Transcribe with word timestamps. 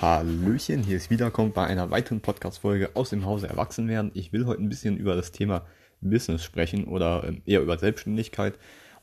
Hallöchen, 0.00 0.84
hier 0.84 0.96
ist 0.96 1.10
Wiederkommt 1.10 1.54
bei 1.54 1.66
einer 1.66 1.90
weiteren 1.90 2.20
Podcast-Folge 2.20 2.90
aus 2.94 3.10
dem 3.10 3.26
Hause 3.26 3.48
Erwachsenwerden. 3.48 4.12
Ich 4.14 4.32
will 4.32 4.46
heute 4.46 4.62
ein 4.62 4.68
bisschen 4.68 4.96
über 4.96 5.16
das 5.16 5.32
Thema 5.32 5.66
Business 6.00 6.44
sprechen 6.44 6.84
oder 6.84 7.24
ähm, 7.26 7.42
eher 7.46 7.62
über 7.62 7.78
Selbstständigkeit. 7.78 8.56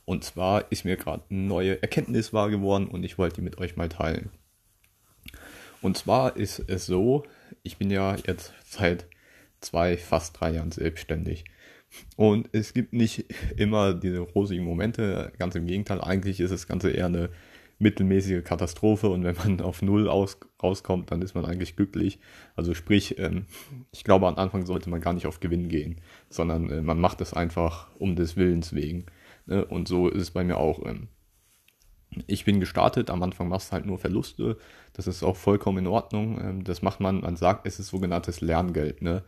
Und 0.05 0.23
zwar 0.23 0.71
ist 0.71 0.85
mir 0.85 0.95
gerade 0.95 1.23
eine 1.29 1.41
neue 1.41 1.81
Erkenntnis 1.81 2.31
wahr 2.31 2.49
geworden 2.49 2.87
und 2.87 3.03
ich 3.03 3.17
wollte 3.17 3.35
die 3.35 3.41
mit 3.41 3.57
euch 3.57 3.75
mal 3.75 3.89
teilen. 3.89 4.29
Und 5.81 5.97
zwar 5.97 6.37
ist 6.37 6.63
es 6.67 6.85
so, 6.85 7.25
ich 7.61 7.75
bin 7.75 7.91
ja 7.91 8.15
jetzt 8.25 8.53
seit 8.65 9.05
zwei, 9.59 9.97
fast 9.97 10.39
drei 10.39 10.51
Jahren 10.51 10.71
selbstständig. 10.71 11.43
Und 12.15 12.47
es 12.53 12.73
gibt 12.73 12.93
nicht 12.93 13.25
immer 13.57 13.93
diese 13.93 14.19
rosigen 14.19 14.63
Momente, 14.63 15.33
ganz 15.39 15.55
im 15.55 15.67
Gegenteil, 15.67 15.99
eigentlich 15.99 16.39
ist 16.39 16.51
das 16.51 16.67
Ganze 16.67 16.89
eher 16.91 17.07
eine 17.07 17.31
mittelmäßige 17.77 18.43
Katastrophe 18.43 19.09
und 19.09 19.23
wenn 19.23 19.35
man 19.35 19.61
auf 19.61 19.81
Null 19.81 20.07
aus, 20.07 20.39
rauskommt, 20.61 21.11
dann 21.11 21.21
ist 21.21 21.35
man 21.35 21.45
eigentlich 21.45 21.75
glücklich. 21.75 22.19
Also 22.55 22.73
sprich, 22.73 23.19
ähm, 23.19 23.45
ich 23.91 24.03
glaube, 24.03 24.27
am 24.27 24.35
Anfang 24.37 24.65
sollte 24.65 24.89
man 24.89 25.01
gar 25.01 25.13
nicht 25.13 25.27
auf 25.27 25.39
Gewinn 25.39 25.67
gehen, 25.67 26.01
sondern 26.29 26.69
äh, 26.69 26.81
man 26.81 26.99
macht 26.99 27.21
es 27.21 27.33
einfach 27.33 27.89
um 27.99 28.15
des 28.15 28.37
Willens 28.37 28.73
wegen. 28.73 29.05
Ne? 29.45 29.65
Und 29.65 29.87
so 29.87 30.07
ist 30.07 30.21
es 30.21 30.31
bei 30.31 30.43
mir 30.43 30.57
auch. 30.57 30.85
Ähm, 30.85 31.09
ich 32.27 32.45
bin 32.45 32.61
gestartet, 32.61 33.09
am 33.09 33.23
Anfang 33.23 33.49
machst 33.49 33.69
du 33.69 33.73
halt 33.73 33.85
nur 33.85 33.97
Verluste, 33.97 34.57
das 34.93 35.07
ist 35.07 35.23
auch 35.23 35.35
vollkommen 35.35 35.79
in 35.79 35.87
Ordnung. 35.87 36.39
Ähm, 36.39 36.63
das 36.63 36.81
macht 36.81 36.99
man, 37.01 37.21
man 37.21 37.35
sagt, 37.35 37.67
es 37.67 37.79
ist 37.79 37.87
sogenanntes 37.87 38.41
Lerngeld. 38.41 39.01
Ne? 39.01 39.23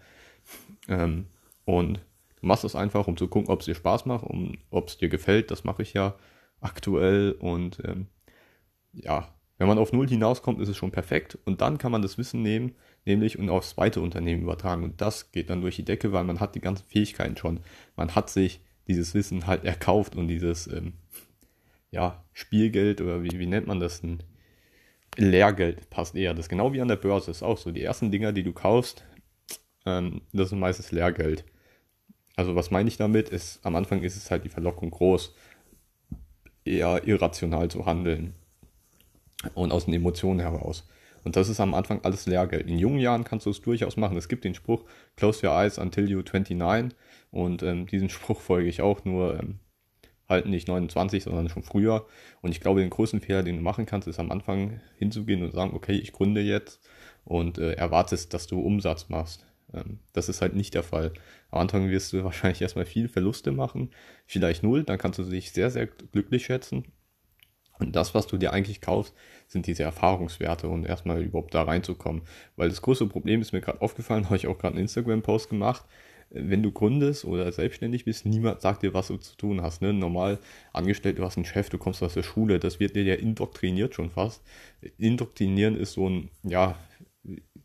Ähm, 0.87 1.27
und 1.65 1.99
du 2.39 2.47
machst 2.47 2.63
es 2.63 2.75
einfach, 2.75 3.07
um 3.07 3.17
zu 3.17 3.27
gucken, 3.27 3.49
ob 3.49 3.59
es 3.59 3.65
dir 3.65 3.75
Spaß 3.75 4.05
macht, 4.05 4.23
um, 4.23 4.57
ob 4.69 4.87
es 4.87 4.97
dir 4.97 5.09
gefällt, 5.09 5.51
das 5.51 5.65
mache 5.65 5.81
ich 5.81 5.93
ja 5.93 6.15
aktuell 6.61 7.33
und 7.33 7.79
ähm, 7.85 8.07
ja, 8.93 9.37
wenn 9.57 9.67
man 9.67 9.79
auf 9.79 9.91
Null 9.91 10.07
hinauskommt, 10.07 10.61
ist 10.61 10.69
es 10.69 10.77
schon 10.77 10.91
perfekt. 10.91 11.37
Und 11.45 11.61
dann 11.61 11.77
kann 11.77 11.91
man 11.91 12.01
das 12.01 12.17
Wissen 12.17 12.43
nehmen, 12.43 12.75
nämlich 13.05 13.39
und 13.39 13.49
aufs 13.49 13.71
zweite 13.71 14.01
Unternehmen 14.01 14.43
übertragen. 14.43 14.83
Und 14.83 15.01
das 15.01 15.31
geht 15.31 15.49
dann 15.49 15.61
durch 15.61 15.75
die 15.75 15.85
Decke, 15.85 16.11
weil 16.11 16.23
man 16.23 16.39
hat 16.39 16.55
die 16.55 16.61
ganzen 16.61 16.85
Fähigkeiten 16.85 17.37
schon. 17.37 17.61
Man 17.95 18.13
hat 18.13 18.29
sich 18.29 18.61
dieses 18.87 19.13
Wissen 19.13 19.47
halt 19.47 19.65
erkauft 19.65 20.15
und 20.15 20.27
dieses 20.27 20.67
ähm, 20.67 20.93
ja, 21.91 22.23
Spielgeld 22.33 23.01
oder 23.01 23.23
wie, 23.23 23.39
wie 23.39 23.47
nennt 23.47 23.67
man 23.67 23.79
das 23.79 24.01
denn? 24.01 24.21
Lehrgeld 25.15 25.89
passt 25.89 26.15
eher. 26.15 26.33
Das 26.35 26.45
ist 26.45 26.49
genau 26.49 26.73
wie 26.73 26.81
an 26.81 26.87
der 26.87 26.95
Börse. 26.95 27.27
Das 27.27 27.37
ist 27.37 27.43
auch 27.43 27.57
so. 27.57 27.71
Die 27.71 27.81
ersten 27.81 28.11
Dinger, 28.11 28.33
die 28.33 28.43
du 28.43 28.53
kaufst, 28.53 29.03
ähm, 29.87 30.21
das 30.33 30.51
ist 30.51 30.57
meistens 30.57 30.91
Lehrgeld. 30.91 31.43
Also 32.35 32.55
was 32.55 32.69
meine 32.69 32.87
ich 32.87 32.97
damit? 32.97 33.29
Ist, 33.29 33.65
am 33.65 33.75
Anfang 33.75 34.03
ist 34.03 34.15
es 34.15 34.29
halt 34.29 34.43
die 34.43 34.49
Verlockung 34.49 34.91
groß, 34.91 35.33
eher 36.63 37.07
irrational 37.07 37.71
zu 37.71 37.87
handeln 37.87 38.35
und 39.53 39.71
aus 39.71 39.85
den 39.85 39.93
Emotionen 39.93 40.39
heraus. 40.39 40.87
Und 41.23 41.35
das 41.35 41.49
ist 41.49 41.59
am 41.59 41.73
Anfang 41.73 41.99
alles 42.03 42.25
Lehrgeld. 42.25 42.67
In 42.67 42.79
jungen 42.79 42.99
Jahren 42.99 43.23
kannst 43.23 43.45
du 43.45 43.49
es 43.49 43.61
durchaus 43.61 43.97
machen. 43.97 44.17
Es 44.17 44.29
gibt 44.29 44.45
den 44.45 44.55
Spruch, 44.55 44.85
close 45.15 45.45
your 45.45 45.53
eyes 45.53 45.77
until 45.77 46.05
you're 46.05 46.23
29. 46.23 46.97
Und 47.31 47.63
ähm, 47.63 47.85
diesen 47.85 48.09
Spruch 48.09 48.39
folge 48.39 48.69
ich 48.69 48.81
auch, 48.81 49.03
nur 49.03 49.39
ähm, 49.39 49.59
halt 50.29 50.45
nicht 50.45 50.67
29, 50.67 51.23
sondern 51.23 51.49
schon 51.49 51.63
früher. 51.63 52.05
Und 52.41 52.51
ich 52.51 52.61
glaube, 52.61 52.79
den 52.79 52.89
größten 52.89 53.21
Fehler, 53.21 53.43
den 53.43 53.57
du 53.57 53.61
machen 53.61 53.85
kannst, 53.85 54.07
ist 54.07 54.19
am 54.19 54.31
Anfang 54.31 54.79
hinzugehen 54.97 55.43
und 55.43 55.51
sagen, 55.51 55.73
okay, 55.73 55.93
ich 55.93 56.13
gründe 56.13 56.41
jetzt 56.41 56.79
und 57.25 57.57
äh, 57.57 57.73
erwartest, 57.73 58.33
dass 58.33 58.47
du 58.47 58.61
Umsatz 58.61 59.09
machst. 59.09 59.45
Ähm, 59.73 59.99
das 60.13 60.29
ist 60.29 60.41
halt 60.41 60.55
nicht 60.55 60.73
der 60.73 60.83
Fall. 60.83 61.11
Am 61.51 61.59
Anfang 61.59 61.89
wirst 61.89 62.13
du 62.13 62.23
wahrscheinlich 62.23 62.61
erstmal 62.61 62.85
viel 62.85 63.09
Verluste 63.09 63.51
machen, 63.51 63.91
vielleicht 64.25 64.63
null, 64.63 64.83
dann 64.83 64.97
kannst 64.97 65.19
du 65.19 65.23
dich 65.23 65.51
sehr, 65.51 65.71
sehr 65.71 65.87
glücklich 65.87 66.45
schätzen 66.45 66.85
und 67.79 67.95
das, 67.95 68.13
was 68.15 68.27
du 68.27 68.37
dir 68.37 68.53
eigentlich 68.53 68.81
kaufst, 68.81 69.13
sind 69.47 69.67
diese 69.67 69.83
Erfahrungswerte 69.83 70.67
und 70.67 70.85
erstmal 70.85 71.21
überhaupt 71.21 71.53
da 71.53 71.63
reinzukommen. 71.63 72.23
Weil 72.55 72.69
das 72.69 72.81
große 72.81 73.07
Problem 73.07 73.41
ist 73.41 73.53
mir 73.53 73.61
gerade 73.61 73.81
aufgefallen, 73.81 74.25
habe 74.25 74.37
ich 74.37 74.47
auch 74.47 74.57
gerade 74.57 74.73
einen 74.73 74.83
Instagram-Post 74.83 75.49
gemacht. 75.49 75.85
Wenn 76.29 76.61
du 76.61 76.73
gründest 76.73 77.23
oder 77.23 77.49
selbstständig 77.53 78.03
bist, 78.03 78.25
niemand 78.25 78.59
sagt 78.59 78.83
dir, 78.83 78.93
was 78.93 79.07
du 79.07 79.15
zu 79.15 79.37
tun 79.37 79.61
hast. 79.61 79.81
Ne? 79.81 79.93
Normal 79.93 80.39
angestellt, 80.73 81.19
du 81.19 81.23
hast 81.23 81.37
einen 81.37 81.45
Chef, 81.45 81.69
du 81.69 81.77
kommst 81.77 82.03
aus 82.03 82.15
der 82.15 82.23
Schule, 82.23 82.59
das 82.59 82.81
wird 82.81 82.97
dir 82.97 83.03
ja 83.03 83.15
indoktriniert 83.15 83.95
schon 83.95 84.09
fast. 84.09 84.43
Indoktrinieren 84.97 85.77
ist 85.77 85.93
so 85.93 86.09
ein, 86.09 86.29
ja, 86.43 86.75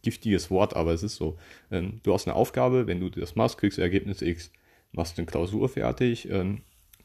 giftiges 0.03 0.51
Wort, 0.51 0.77
aber 0.77 0.93
es 0.93 1.03
ist 1.03 1.17
so. 1.17 1.39
Ähm, 1.71 2.01
du 2.03 2.13
hast 2.13 2.27
eine 2.27 2.37
Aufgabe, 2.37 2.87
wenn 2.87 3.01
du 3.01 3.09
das 3.09 3.37
machst, 3.37 3.59
kriegst 3.59 3.79
du 3.79 3.83
Ergebnis 3.83 4.23
X. 4.23 4.53
Machst 4.93 5.19
eine 5.19 5.27
Klausur 5.27 5.69
fertig, 5.69 6.29
ähm, 6.31 6.63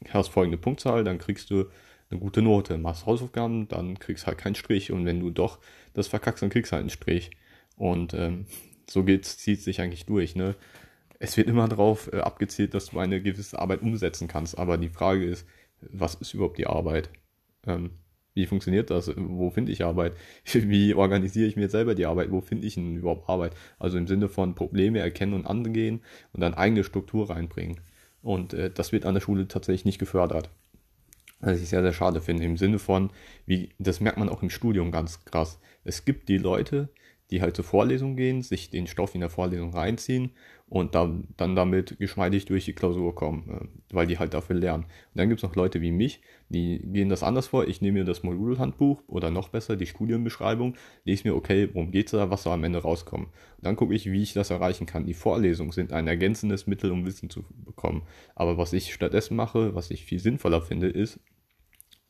hast 0.09 0.29
folgende 0.29 0.57
Punktzahl, 0.57 1.03
dann 1.03 1.19
kriegst 1.19 1.49
du 1.49 1.65
eine 2.09 2.19
gute 2.19 2.41
Note. 2.41 2.77
Machst 2.77 3.05
Hausaufgaben, 3.05 3.67
dann 3.67 3.99
kriegst 3.99 4.27
halt 4.27 4.37
keinen 4.37 4.55
Strich. 4.55 4.91
Und 4.91 5.05
wenn 5.05 5.19
du 5.19 5.29
doch 5.29 5.59
das 5.93 6.07
verkackst, 6.07 6.41
dann 6.41 6.49
kriegst 6.49 6.71
halt 6.71 6.81
einen 6.81 6.89
Strich. 6.89 7.31
Und 7.75 8.13
ähm, 8.13 8.45
so 8.89 9.03
geht's, 9.03 9.37
zieht 9.37 9.61
sich 9.61 9.81
eigentlich 9.81 10.05
durch. 10.05 10.35
Ne? 10.35 10.55
Es 11.19 11.37
wird 11.37 11.47
immer 11.47 11.67
darauf 11.67 12.11
äh, 12.13 12.19
abgezielt, 12.19 12.73
dass 12.73 12.87
du 12.87 12.99
eine 12.99 13.21
gewisse 13.21 13.59
Arbeit 13.59 13.81
umsetzen 13.81 14.27
kannst. 14.27 14.57
Aber 14.57 14.77
die 14.77 14.89
Frage 14.89 15.25
ist, 15.25 15.47
was 15.81 16.15
ist 16.15 16.33
überhaupt 16.33 16.57
die 16.57 16.67
Arbeit? 16.67 17.09
Ähm, 17.65 17.91
wie 18.37 18.45
funktioniert 18.45 18.91
das? 18.91 19.11
Wo 19.17 19.49
finde 19.49 19.71
ich 19.71 19.83
Arbeit? 19.83 20.13
Wie 20.53 20.93
organisiere 20.93 21.47
ich 21.47 21.55
mir 21.55 21.69
selber 21.69 21.95
die 21.95 22.05
Arbeit? 22.05 22.31
Wo 22.31 22.39
finde 22.39 22.67
ich 22.67 22.75
denn 22.75 22.97
überhaupt 22.97 23.27
Arbeit? 23.27 23.53
Also 23.79 23.97
im 23.97 24.05
Sinne 24.05 24.29
von 24.29 24.53
Probleme 24.53 24.99
erkennen 24.99 25.33
und 25.33 25.47
angehen 25.47 26.01
und 26.33 26.41
dann 26.41 26.53
eigene 26.53 26.83
Struktur 26.83 27.31
reinbringen. 27.31 27.81
Und 28.21 28.53
äh, 28.53 28.69
das 28.69 28.91
wird 28.91 29.05
an 29.07 29.15
der 29.15 29.21
Schule 29.21 29.47
tatsächlich 29.47 29.85
nicht 29.85 29.97
gefördert. 29.97 30.51
Was 31.39 31.61
ich 31.61 31.69
sehr, 31.69 31.81
sehr 31.83 31.93
schade 31.93 32.19
finde. 32.21 32.43
Im 32.43 32.57
Sinne 32.57 32.79
von, 32.79 33.11
wie, 33.45 33.69
das 33.77 33.99
merkt 33.99 34.17
man 34.17 34.29
auch 34.29 34.41
im 34.41 34.49
Studium 34.49 34.91
ganz 34.91 35.23
krass. 35.25 35.59
Es 35.83 36.03
gibt 36.03 36.29
die 36.29 36.37
Leute, 36.37 36.89
die 37.31 37.41
halt 37.41 37.55
zur 37.55 37.65
Vorlesung 37.65 38.15
gehen, 38.15 38.41
sich 38.41 38.69
den 38.69 38.87
Stoff 38.87 39.13
in 39.13 39.21
der 39.21 39.29
Vorlesung 39.29 39.73
reinziehen 39.73 40.31
und 40.69 40.95
dann, 40.95 41.27
dann 41.37 41.55
damit 41.55 41.97
geschmeidig 41.97 42.45
durch 42.45 42.65
die 42.65 42.73
Klausur 42.73 43.15
kommen, 43.15 43.49
äh, 43.49 43.95
weil 43.95 44.07
die 44.07 44.19
halt 44.19 44.33
dafür 44.33 44.55
lernen. 44.55 44.83
Und 44.83 45.15
dann 45.15 45.29
gibt 45.29 45.39
es 45.39 45.43
noch 45.43 45.55
Leute 45.55 45.81
wie 45.81 45.91
mich, 45.91 46.21
die 46.49 46.79
gehen 46.79 47.09
das 47.09 47.23
anders 47.23 47.47
vor. 47.47 47.67
Ich 47.67 47.81
nehme 47.81 47.99
mir 47.99 48.05
das 48.05 48.23
Modulhandbuch 48.23 49.01
oder 49.07 49.31
noch 49.31 49.49
besser 49.49 49.75
die 49.75 49.85
Studienbeschreibung, 49.85 50.75
lese 51.03 51.27
mir, 51.27 51.35
okay, 51.35 51.69
worum 51.73 51.91
geht's 51.91 52.11
da, 52.11 52.29
was 52.29 52.43
soll 52.43 52.53
am 52.53 52.63
Ende 52.63 52.79
rauskommen. 52.79 53.27
Und 53.27 53.65
dann 53.65 53.75
gucke 53.75 53.95
ich, 53.95 54.11
wie 54.11 54.21
ich 54.21 54.33
das 54.33 54.49
erreichen 54.49 54.85
kann. 54.85 55.05
Die 55.05 55.13
Vorlesungen 55.13 55.71
sind 55.71 55.93
ein 55.93 56.07
ergänzendes 56.07 56.67
Mittel, 56.67 56.91
um 56.91 57.05
Wissen 57.05 57.29
zu 57.29 57.43
bekommen. 57.65 58.03
Aber 58.35 58.57
was 58.57 58.73
ich 58.73 58.93
stattdessen 58.93 59.35
mache, 59.35 59.75
was 59.75 59.91
ich 59.91 60.05
viel 60.05 60.19
sinnvoller 60.19 60.61
finde, 60.61 60.87
ist, 60.87 61.19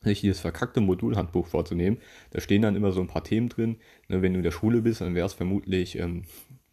sich 0.08 0.20
dieses 0.20 0.40
verkackte 0.40 0.80
Modulhandbuch 0.80 1.46
vorzunehmen. 1.46 1.98
Da 2.30 2.40
stehen 2.40 2.62
dann 2.62 2.76
immer 2.76 2.92
so 2.92 3.00
ein 3.00 3.06
paar 3.06 3.24
Themen 3.24 3.48
drin. 3.48 3.76
Ne, 4.08 4.22
wenn 4.22 4.32
du 4.32 4.38
in 4.38 4.44
der 4.44 4.50
Schule 4.50 4.82
bist, 4.82 5.00
dann 5.00 5.14
wäre 5.14 5.26
es 5.26 5.34
vermutlich 5.34 5.98
ähm, 5.98 6.24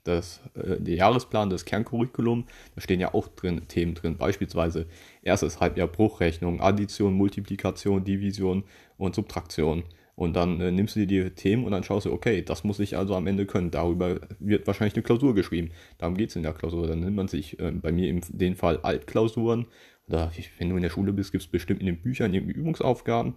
das, 0.03 0.41
äh, 0.55 0.79
der 0.79 0.95
Jahresplan, 0.95 1.49
das 1.49 1.65
Kerncurriculum. 1.65 2.45
Da 2.75 2.81
stehen 2.81 2.99
ja 2.99 3.13
auch 3.13 3.27
drin 3.27 3.67
Themen 3.67 3.93
drin. 3.93 4.17
Beispielsweise 4.17 4.87
erstes 5.21 5.59
Halbjahr 5.59 5.87
Bruchrechnung, 5.87 6.61
Addition, 6.61 7.13
Multiplikation, 7.13 8.03
Division 8.03 8.63
und 8.97 9.15
Subtraktion. 9.15 9.83
Und 10.15 10.35
dann 10.35 10.61
äh, 10.61 10.71
nimmst 10.71 10.95
du 10.95 11.05
dir 11.05 11.25
die 11.25 11.29
Themen 11.31 11.65
und 11.65 11.73
dann 11.73 11.83
schaust 11.83 12.05
du, 12.05 12.13
okay, 12.13 12.41
das 12.41 12.63
muss 12.63 12.79
ich 12.79 12.97
also 12.97 13.15
am 13.15 13.27
Ende 13.27 13.45
können. 13.45 13.69
Darüber 13.69 14.21
wird 14.39 14.65
wahrscheinlich 14.65 14.95
eine 14.95 15.03
Klausur 15.03 15.35
geschrieben. 15.35 15.71
Darum 15.97 16.15
geht 16.15 16.29
es 16.29 16.37
in 16.37 16.43
der 16.43 16.53
Klausur. 16.53 16.87
Dann 16.87 17.01
nimmt 17.01 17.17
man 17.17 17.27
sich 17.27 17.59
äh, 17.59 17.71
bei 17.71 17.91
mir 17.91 18.09
in 18.09 18.21
dem 18.29 18.55
Fall 18.55 18.79
Altklausuren 18.81 19.65
oder 20.07 20.31
wenn 20.57 20.69
du 20.69 20.75
in 20.75 20.83
der 20.83 20.89
Schule 20.89 21.13
bist, 21.13 21.31
gibt 21.31 21.43
es 21.43 21.49
bestimmt 21.49 21.79
in 21.79 21.87
den 21.87 22.01
Büchern 22.01 22.33
irgendwie 22.33 22.53
Übungsaufgaben 22.53 23.35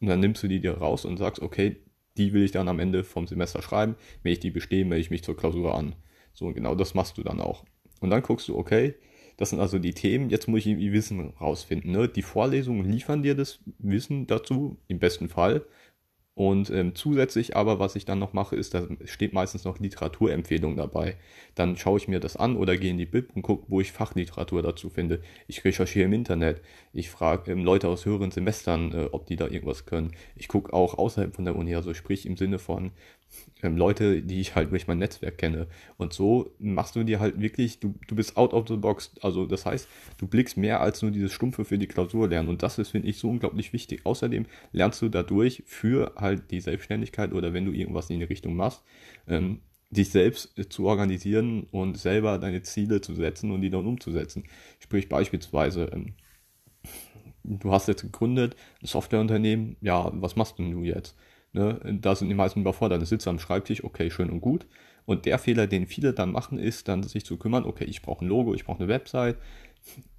und 0.00 0.06
dann 0.06 0.20
nimmst 0.20 0.42
du 0.42 0.48
die 0.48 0.60
dir 0.60 0.78
raus 0.78 1.04
und 1.04 1.16
sagst, 1.16 1.42
okay, 1.42 1.76
die 2.16 2.32
will 2.32 2.42
ich 2.42 2.52
dann 2.52 2.68
am 2.68 2.78
Ende 2.78 3.04
vom 3.04 3.26
Semester 3.26 3.60
schreiben. 3.60 3.96
Wenn 4.22 4.32
ich 4.32 4.40
die 4.40 4.50
bestehe, 4.50 4.84
melde 4.84 5.02
ich 5.02 5.10
mich 5.10 5.22
zur 5.22 5.36
Klausur 5.36 5.74
an. 5.74 5.94
So, 6.32 6.52
genau 6.52 6.74
das 6.74 6.94
machst 6.94 7.18
du 7.18 7.22
dann 7.22 7.40
auch. 7.40 7.64
Und 8.00 8.10
dann 8.10 8.22
guckst 8.22 8.48
du, 8.48 8.56
okay, 8.56 8.94
das 9.36 9.50
sind 9.50 9.60
also 9.60 9.78
die 9.78 9.92
Themen, 9.92 10.30
jetzt 10.30 10.48
muss 10.48 10.60
ich 10.60 10.68
irgendwie 10.68 10.92
Wissen 10.92 11.34
rausfinden. 11.40 11.92
Ne? 11.92 12.08
Die 12.08 12.22
Vorlesungen 12.22 12.90
liefern 12.90 13.22
dir 13.22 13.34
das 13.34 13.60
Wissen 13.78 14.26
dazu, 14.26 14.78
im 14.88 14.98
besten 14.98 15.28
Fall. 15.28 15.66
Und 16.36 16.68
ähm, 16.68 16.94
zusätzlich 16.94 17.56
aber, 17.56 17.78
was 17.78 17.96
ich 17.96 18.04
dann 18.04 18.18
noch 18.18 18.34
mache, 18.34 18.56
ist, 18.56 18.74
da 18.74 18.86
steht 19.06 19.32
meistens 19.32 19.64
noch 19.64 19.78
Literaturempfehlung 19.78 20.76
dabei. 20.76 21.16
Dann 21.54 21.78
schaue 21.78 21.96
ich 21.96 22.08
mir 22.08 22.20
das 22.20 22.36
an 22.36 22.56
oder 22.56 22.76
gehe 22.76 22.90
in 22.90 22.98
die 22.98 23.06
Bib 23.06 23.30
und 23.34 23.40
gucke, 23.40 23.64
wo 23.68 23.80
ich 23.80 23.90
Fachliteratur 23.90 24.60
dazu 24.60 24.90
finde. 24.90 25.22
Ich 25.48 25.64
recherchiere 25.64 26.04
im 26.04 26.12
Internet. 26.12 26.60
Ich 26.92 27.08
frage 27.08 27.50
ähm, 27.50 27.64
Leute 27.64 27.88
aus 27.88 28.04
höheren 28.04 28.32
Semestern, 28.32 28.92
äh, 28.92 29.08
ob 29.12 29.24
die 29.24 29.36
da 29.36 29.46
irgendwas 29.46 29.86
können. 29.86 30.12
Ich 30.36 30.46
gucke 30.48 30.74
auch 30.74 30.98
außerhalb 30.98 31.34
von 31.34 31.46
der 31.46 31.56
Uni, 31.56 31.74
also 31.74 31.94
sprich 31.94 32.26
im 32.26 32.36
Sinne 32.36 32.58
von, 32.58 32.92
ähm, 33.62 33.76
Leute, 33.76 34.22
die 34.22 34.40
ich 34.40 34.54
halt 34.54 34.70
durch 34.70 34.86
mein 34.86 34.98
Netzwerk 34.98 35.38
kenne. 35.38 35.66
Und 35.96 36.12
so 36.12 36.50
machst 36.58 36.96
du 36.96 37.04
dir 37.04 37.20
halt 37.20 37.40
wirklich, 37.40 37.80
du, 37.80 37.94
du 38.06 38.14
bist 38.14 38.36
out 38.36 38.52
of 38.52 38.68
the 38.68 38.76
box. 38.76 39.12
Also 39.22 39.46
das 39.46 39.64
heißt, 39.64 39.88
du 40.18 40.26
blickst 40.26 40.56
mehr 40.56 40.80
als 40.80 41.02
nur 41.02 41.10
dieses 41.10 41.32
Stumpfe 41.32 41.64
für 41.64 41.78
die 41.78 41.86
Klausur 41.86 42.28
lernen. 42.28 42.48
Und 42.48 42.62
das 42.62 42.78
ist, 42.78 42.90
finde 42.90 43.08
ich, 43.08 43.18
so 43.18 43.30
unglaublich 43.30 43.72
wichtig. 43.72 44.02
Außerdem 44.04 44.46
lernst 44.72 45.00
du 45.02 45.08
dadurch 45.08 45.62
für 45.66 46.12
halt 46.16 46.25
die 46.34 46.60
Selbstständigkeit 46.60 47.32
oder 47.32 47.52
wenn 47.52 47.64
du 47.64 47.72
irgendwas 47.72 48.10
in 48.10 48.18
die 48.18 48.24
Richtung 48.24 48.56
machst, 48.56 48.82
ähm, 49.28 49.60
dich 49.90 50.10
selbst 50.10 50.54
zu 50.70 50.86
organisieren 50.86 51.64
und 51.70 51.96
selber 51.96 52.38
deine 52.38 52.62
Ziele 52.62 53.00
zu 53.00 53.14
setzen 53.14 53.50
und 53.52 53.60
die 53.60 53.70
dann 53.70 53.86
umzusetzen. 53.86 54.44
Sprich 54.80 55.08
beispielsweise, 55.08 55.90
ähm, 55.92 56.14
du 57.44 57.72
hast 57.72 57.88
jetzt 57.88 58.02
gegründet, 58.02 58.56
ein 58.82 58.86
Softwareunternehmen, 58.86 59.76
ja, 59.80 60.10
was 60.14 60.36
machst 60.36 60.58
du 60.58 60.82
jetzt? 60.82 61.16
Ne? 61.52 61.98
Da 62.00 62.14
sind 62.14 62.28
die 62.28 62.34
meisten 62.34 62.60
überfordert. 62.60 63.00
Da 63.00 63.06
sitzt 63.06 63.26
am 63.28 63.38
Schreibtisch, 63.38 63.82
okay, 63.82 64.10
schön 64.10 64.30
und 64.30 64.40
gut. 64.40 64.66
Und 65.06 65.24
der 65.24 65.38
Fehler, 65.38 65.66
den 65.66 65.86
viele 65.86 66.12
dann 66.12 66.32
machen, 66.32 66.58
ist 66.58 66.88
dann 66.88 67.02
sich 67.02 67.24
zu 67.24 67.38
kümmern, 67.38 67.64
okay, 67.64 67.84
ich 67.84 68.02
brauche 68.02 68.24
ein 68.24 68.28
Logo, 68.28 68.54
ich 68.54 68.64
brauche 68.64 68.80
eine 68.80 68.88
Website. 68.88 69.38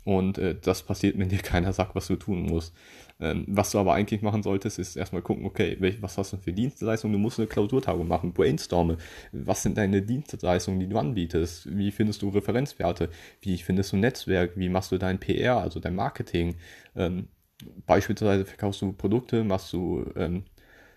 Und 0.03 0.37
äh, 0.37 0.55
das 0.55 0.83
passiert, 0.83 1.17
wenn 1.19 1.27
dir 1.29 1.39
keiner 1.39 1.73
sagt, 1.73 1.93
was 1.93 2.07
du 2.07 2.15
tun 2.15 2.43
musst. 2.43 2.73
Ähm, 3.19 3.45
was 3.47 3.71
du 3.71 3.79
aber 3.79 3.93
eigentlich 3.93 4.21
machen 4.21 4.43
solltest, 4.43 4.79
ist 4.79 4.95
erstmal 4.95 5.21
gucken, 5.21 5.45
okay, 5.45 5.75
welch, 5.79 6.01
was 6.01 6.17
hast 6.17 6.33
du 6.33 6.37
für 6.37 6.53
Dienstleistungen? 6.53 7.13
Du 7.13 7.19
musst 7.19 7.39
eine 7.39 7.47
Klausurtagung 7.47 8.07
machen, 8.07 8.31
brainstorme. 8.31 8.97
Was 9.31 9.63
sind 9.63 9.77
deine 9.77 10.01
Dienstleistungen, 10.01 10.79
die 10.79 10.87
du 10.87 10.97
anbietest? 10.97 11.75
Wie 11.77 11.91
findest 11.91 12.21
du 12.21 12.29
Referenzwerte? 12.29 13.09
Wie 13.41 13.57
findest 13.57 13.91
du 13.91 13.97
Netzwerk? 13.97 14.53
Wie 14.55 14.69
machst 14.69 14.91
du 14.91 14.97
dein 14.97 15.19
PR, 15.19 15.57
also 15.57 15.79
dein 15.79 15.95
Marketing? 15.95 16.55
Ähm, 16.95 17.27
beispielsweise 17.85 18.45
verkaufst 18.45 18.81
du 18.81 18.93
Produkte, 18.93 19.43
machst 19.43 19.73
du 19.73 20.05
ähm, 20.15 20.43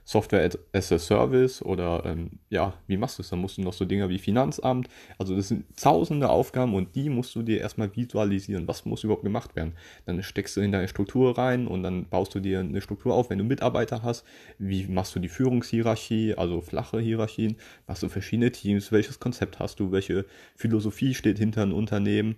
Software 0.05 0.50
as 0.73 0.93
a 0.93 0.99
Service 0.99 1.62
oder 1.62 2.02
ähm, 2.05 2.31
ja, 2.49 2.75
wie 2.87 2.97
machst 2.97 3.19
du 3.19 3.23
es? 3.23 3.31
Dann 3.31 3.41
musst 3.41 3.58
du 3.58 3.62
noch 3.62 3.73
so 3.73 3.85
Dinge 3.85 4.08
wie 4.08 4.19
Finanzamt. 4.19 4.88
Also 5.19 5.37
das 5.37 5.49
sind 5.49 5.64
tausende 5.76 6.29
Aufgaben 6.29 6.75
und 6.75 6.94
die 6.97 7.08
musst 7.08 7.35
du 7.35 7.43
dir 7.43 7.61
erstmal 7.61 7.94
visualisieren. 7.94 8.67
Was 8.67 8.85
muss 8.85 9.05
überhaupt 9.05 9.23
gemacht 9.23 9.55
werden? 9.56 9.75
Dann 10.06 10.23
steckst 10.23 10.56
du 10.56 10.61
in 10.61 10.73
deine 10.73 10.88
Struktur 10.88 11.38
rein 11.38 11.67
und 11.67 11.82
dann 11.82 12.06
baust 12.08 12.35
du 12.35 12.41
dir 12.41 12.61
eine 12.61 12.81
Struktur 12.81 13.14
auf, 13.14 13.31
wenn 13.31 13.38
du 13.38 13.44
Mitarbeiter 13.44 14.02
hast. 14.02 14.25
Wie 14.58 14.87
machst 14.87 15.14
du 15.14 15.20
die 15.20 15.29
Führungshierarchie, 15.29 16.35
also 16.35 16.61
flache 16.61 17.00
Hierarchien? 17.00 17.56
Machst 17.87 18.03
du 18.03 18.08
verschiedene 18.08 18.50
Teams? 18.50 18.93
Welches 18.93 19.20
Konzept 19.20 19.58
hast 19.58 19.81
du? 19.81 19.93
Welche 19.93 20.25
Philosophie 20.56 21.14
steht 21.14 21.38
hinter 21.38 21.62
einem 21.62 21.75
Unternehmen? 21.75 22.37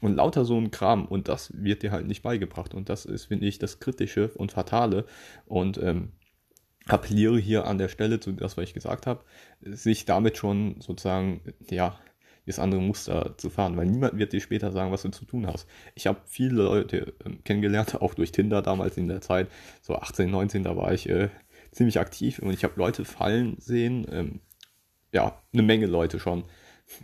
Und 0.00 0.16
lauter 0.16 0.44
so 0.44 0.56
ein 0.56 0.70
Kram. 0.70 1.06
Und 1.06 1.28
das 1.28 1.52
wird 1.54 1.82
dir 1.82 1.92
halt 1.92 2.06
nicht 2.06 2.22
beigebracht. 2.22 2.74
Und 2.74 2.88
das 2.88 3.04
ist, 3.04 3.26
finde 3.26 3.46
ich, 3.46 3.58
das 3.58 3.80
Kritische 3.80 4.30
und 4.34 4.52
Fatale. 4.52 5.04
Und 5.46 5.78
ähm, 5.78 6.12
appelliere 6.86 7.38
hier 7.38 7.66
an 7.66 7.78
der 7.78 7.88
Stelle 7.88 8.20
zu 8.20 8.32
das, 8.32 8.56
was 8.56 8.64
ich 8.64 8.74
gesagt 8.74 9.06
habe, 9.06 9.24
sich 9.60 10.04
damit 10.04 10.36
schon 10.36 10.80
sozusagen, 10.80 11.40
ja, 11.70 11.98
das 12.46 12.58
andere 12.58 12.80
Muster 12.80 13.34
zu 13.38 13.50
fahren, 13.50 13.76
weil 13.76 13.86
niemand 13.86 14.18
wird 14.18 14.32
dir 14.32 14.40
später 14.40 14.72
sagen, 14.72 14.90
was 14.90 15.02
du 15.02 15.10
zu 15.10 15.24
tun 15.24 15.46
hast. 15.46 15.68
Ich 15.94 16.08
habe 16.08 16.20
viele 16.26 16.62
Leute 16.62 17.14
äh, 17.24 17.30
kennengelernt, 17.44 17.94
auch 18.02 18.14
durch 18.14 18.32
Tinder 18.32 18.62
damals 18.62 18.96
in 18.96 19.08
der 19.08 19.20
Zeit, 19.20 19.48
so 19.80 19.94
18, 19.94 20.30
19, 20.30 20.64
da 20.64 20.76
war 20.76 20.92
ich 20.92 21.08
äh, 21.08 21.28
ziemlich 21.70 22.00
aktiv 22.00 22.40
und 22.40 22.52
ich 22.52 22.64
habe 22.64 22.74
Leute 22.76 23.04
fallen 23.04 23.56
sehen, 23.58 24.06
ähm, 24.10 24.40
ja, 25.12 25.40
eine 25.52 25.62
Menge 25.62 25.86
Leute 25.86 26.18
schon. 26.18 26.44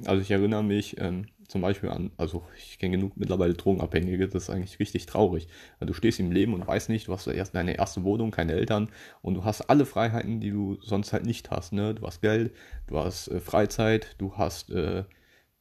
Also 0.06 0.22
ich 0.22 0.30
erinnere 0.30 0.64
mich, 0.64 0.98
ähm, 0.98 1.26
zum 1.48 1.62
Beispiel 1.62 1.88
an, 1.88 2.10
also 2.18 2.44
ich 2.56 2.78
kenne 2.78 2.96
genug 2.96 3.16
mittlerweile 3.16 3.54
Drogenabhängige, 3.54 4.28
das 4.28 4.44
ist 4.44 4.50
eigentlich 4.50 4.78
richtig 4.78 5.06
traurig. 5.06 5.48
Du 5.80 5.94
stehst 5.94 6.20
im 6.20 6.30
Leben 6.30 6.52
und 6.52 6.66
weißt 6.66 6.90
nicht, 6.90 7.08
du 7.08 7.12
hast 7.12 7.26
erst 7.26 7.54
deine 7.54 7.76
erste 7.76 8.04
Wohnung, 8.04 8.30
keine 8.30 8.52
Eltern 8.52 8.90
und 9.22 9.34
du 9.34 9.44
hast 9.44 9.62
alle 9.62 9.86
Freiheiten, 9.86 10.40
die 10.40 10.50
du 10.50 10.76
sonst 10.82 11.12
halt 11.14 11.24
nicht 11.24 11.50
hast. 11.50 11.72
Ne? 11.72 11.94
Du 11.94 12.06
hast 12.06 12.20
Geld, 12.20 12.52
du 12.86 12.98
hast 12.98 13.28
äh, 13.28 13.40
Freizeit, 13.40 14.14
du 14.18 14.36
hast, 14.36 14.70
äh, 14.70 15.04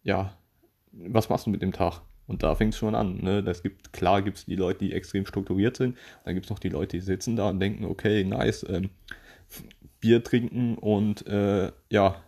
ja, 0.03 0.37
was 0.91 1.29
machst 1.29 1.45
du 1.45 1.51
mit 1.51 1.61
dem 1.61 1.71
Tag? 1.71 2.01
Und 2.27 2.43
da 2.43 2.55
fängt 2.55 2.73
es 2.73 2.79
schon 2.79 2.93
an. 2.93 3.19
Ne? 3.23 3.41
Das 3.41 3.63
gibt, 3.63 3.93
klar 3.93 4.21
gibt 4.21 4.37
es 4.37 4.45
die 4.45 4.57
Leute, 4.57 4.79
die 4.79 4.93
extrem 4.93 5.25
strukturiert 5.25 5.77
sind. 5.77 5.97
Dann 6.25 6.33
gibt 6.33 6.47
es 6.47 6.49
noch 6.49 6.59
die 6.59 6.69
Leute, 6.69 6.97
die 6.97 7.01
sitzen 7.01 7.37
da 7.37 7.49
und 7.49 7.61
denken, 7.61 7.85
okay, 7.85 8.25
nice, 8.25 8.65
ähm, 8.69 8.89
Bier 10.01 10.21
trinken 10.21 10.77
und 10.77 11.25
äh, 11.27 11.71
ja, 11.89 12.21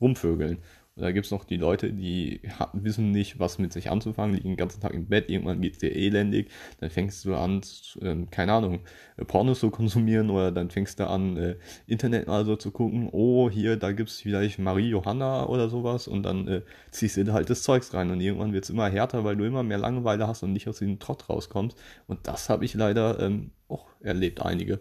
rumvögeln. 0.00 0.58
Da 0.98 1.12
gibt 1.12 1.26
es 1.26 1.32
noch 1.32 1.44
die 1.44 1.56
Leute, 1.56 1.92
die 1.92 2.40
wissen 2.72 3.12
nicht, 3.12 3.38
was 3.38 3.58
mit 3.58 3.72
sich 3.72 3.90
anzufangen, 3.90 4.34
liegen 4.34 4.50
den 4.50 4.56
ganzen 4.56 4.80
Tag 4.80 4.94
im 4.94 5.06
Bett, 5.06 5.30
irgendwann 5.30 5.60
geht 5.60 5.74
es 5.74 5.78
dir 5.78 5.94
elendig, 5.94 6.50
dann 6.80 6.90
fängst 6.90 7.24
du 7.24 7.36
an, 7.36 7.60
äh, 8.00 8.16
keine 8.30 8.52
Ahnung, 8.52 8.80
äh, 9.16 9.24
Pornos 9.24 9.60
zu 9.60 9.70
konsumieren 9.70 10.30
oder 10.30 10.50
dann 10.50 10.70
fängst 10.70 10.98
du 10.98 11.06
an, 11.06 11.36
äh, 11.36 11.56
Internet 11.86 12.26
mal 12.26 12.44
so 12.44 12.56
zu 12.56 12.72
gucken, 12.72 13.08
oh, 13.12 13.48
hier, 13.48 13.76
da 13.76 13.92
gibt 13.92 14.10
es 14.10 14.20
vielleicht 14.20 14.58
Marie 14.58 14.88
Johanna 14.88 15.46
oder 15.46 15.68
sowas 15.68 16.08
und 16.08 16.24
dann 16.24 16.48
äh, 16.48 16.62
ziehst 16.90 17.16
du 17.16 17.32
halt 17.32 17.48
das 17.48 17.62
Zeugs 17.62 17.94
rein 17.94 18.10
und 18.10 18.20
irgendwann 18.20 18.52
wird 18.52 18.64
es 18.64 18.70
immer 18.70 18.88
härter, 18.88 19.22
weil 19.24 19.36
du 19.36 19.44
immer 19.44 19.62
mehr 19.62 19.78
Langeweile 19.78 20.26
hast 20.26 20.42
und 20.42 20.52
nicht 20.52 20.68
aus 20.68 20.78
diesem 20.80 20.98
Trott 20.98 21.28
rauskommst. 21.28 21.78
Und 22.08 22.26
das 22.26 22.48
habe 22.48 22.64
ich 22.64 22.74
leider 22.74 23.20
ähm, 23.20 23.52
auch 23.68 23.86
erlebt, 24.00 24.42
einige. 24.42 24.80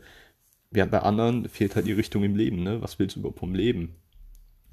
Während 0.72 0.92
bei 0.92 1.00
anderen 1.00 1.48
fehlt 1.48 1.76
halt 1.76 1.88
die 1.88 1.94
Richtung 1.94 2.24
im 2.24 2.36
Leben, 2.36 2.64
ne? 2.64 2.82
Was 2.82 3.00
willst 3.00 3.16
du 3.16 3.20
überhaupt 3.22 3.40
vom 3.40 3.56
Leben? 3.56 3.96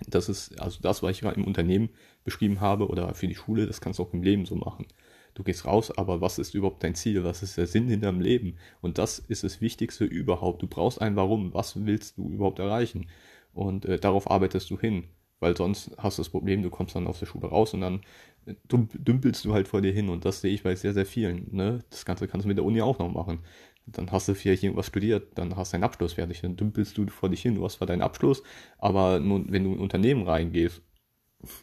Das 0.08 0.28
ist 0.28 0.60
also 0.60 0.80
das, 0.82 1.02
was 1.02 1.12
ich 1.12 1.20
gerade 1.20 1.40
im 1.40 1.46
Unternehmen 1.46 1.90
beschrieben 2.24 2.60
habe 2.60 2.88
oder 2.88 3.14
für 3.14 3.28
die 3.28 3.34
Schule, 3.34 3.66
das 3.66 3.80
kannst 3.80 3.98
du 3.98 4.02
auch 4.02 4.12
im 4.12 4.22
Leben 4.22 4.46
so 4.46 4.56
machen. 4.56 4.86
Du 5.34 5.42
gehst 5.42 5.64
raus, 5.66 5.90
aber 5.96 6.20
was 6.20 6.38
ist 6.38 6.54
überhaupt 6.54 6.82
dein 6.84 6.94
Ziel? 6.94 7.24
Was 7.24 7.42
ist 7.42 7.56
der 7.56 7.66
Sinn 7.66 7.88
hinter 7.88 8.12
dem 8.12 8.20
Leben? 8.20 8.56
Und 8.80 8.98
das 8.98 9.18
ist 9.18 9.42
das 9.42 9.60
Wichtigste 9.60 10.04
überhaupt. 10.04 10.62
Du 10.62 10.68
brauchst 10.68 11.00
ein 11.00 11.16
Warum. 11.16 11.52
Was 11.52 11.84
willst 11.84 12.18
du 12.18 12.30
überhaupt 12.30 12.60
erreichen? 12.60 13.08
Und 13.52 13.84
äh, 13.84 13.98
darauf 13.98 14.30
arbeitest 14.30 14.70
du 14.70 14.78
hin. 14.78 15.04
Weil 15.40 15.56
sonst 15.56 15.90
hast 15.98 16.18
du 16.18 16.22
das 16.22 16.30
Problem, 16.30 16.62
du 16.62 16.70
kommst 16.70 16.94
dann 16.94 17.08
aus 17.08 17.18
der 17.18 17.26
Schule 17.26 17.48
raus 17.48 17.74
und 17.74 17.80
dann 17.80 18.02
äh, 18.46 18.54
dümpelst 18.70 19.44
du 19.44 19.52
halt 19.52 19.66
vor 19.66 19.82
dir 19.82 19.92
hin. 19.92 20.08
Und 20.08 20.24
das 20.24 20.40
sehe 20.40 20.54
ich 20.54 20.62
bei 20.62 20.76
sehr, 20.76 20.94
sehr 20.94 21.06
vielen. 21.06 21.48
Ne? 21.50 21.80
Das 21.90 22.04
Ganze 22.04 22.28
kannst 22.28 22.44
du 22.44 22.48
mit 22.48 22.56
der 22.56 22.64
Uni 22.64 22.80
auch 22.80 23.00
noch 23.00 23.12
machen. 23.12 23.40
Dann 23.86 24.10
hast 24.10 24.28
du 24.28 24.34
vielleicht 24.34 24.62
irgendwas 24.62 24.86
studiert, 24.86 25.38
dann 25.38 25.56
hast 25.56 25.72
du 25.72 25.76
deinen 25.76 25.84
Abschluss 25.84 26.14
fertig, 26.14 26.40
dann 26.40 26.56
dümpelst 26.56 26.96
du 26.96 27.06
vor 27.08 27.28
dich 27.28 27.42
hin, 27.42 27.54
du 27.54 27.64
hast 27.64 27.76
zwar 27.76 27.86
deinen 27.86 28.02
Abschluss, 28.02 28.42
aber 28.78 29.20
nun, 29.20 29.46
wenn 29.50 29.64
du 29.64 29.70
in 29.70 29.76
ein 29.76 29.82
Unternehmen 29.82 30.26
reingehst, 30.26 30.82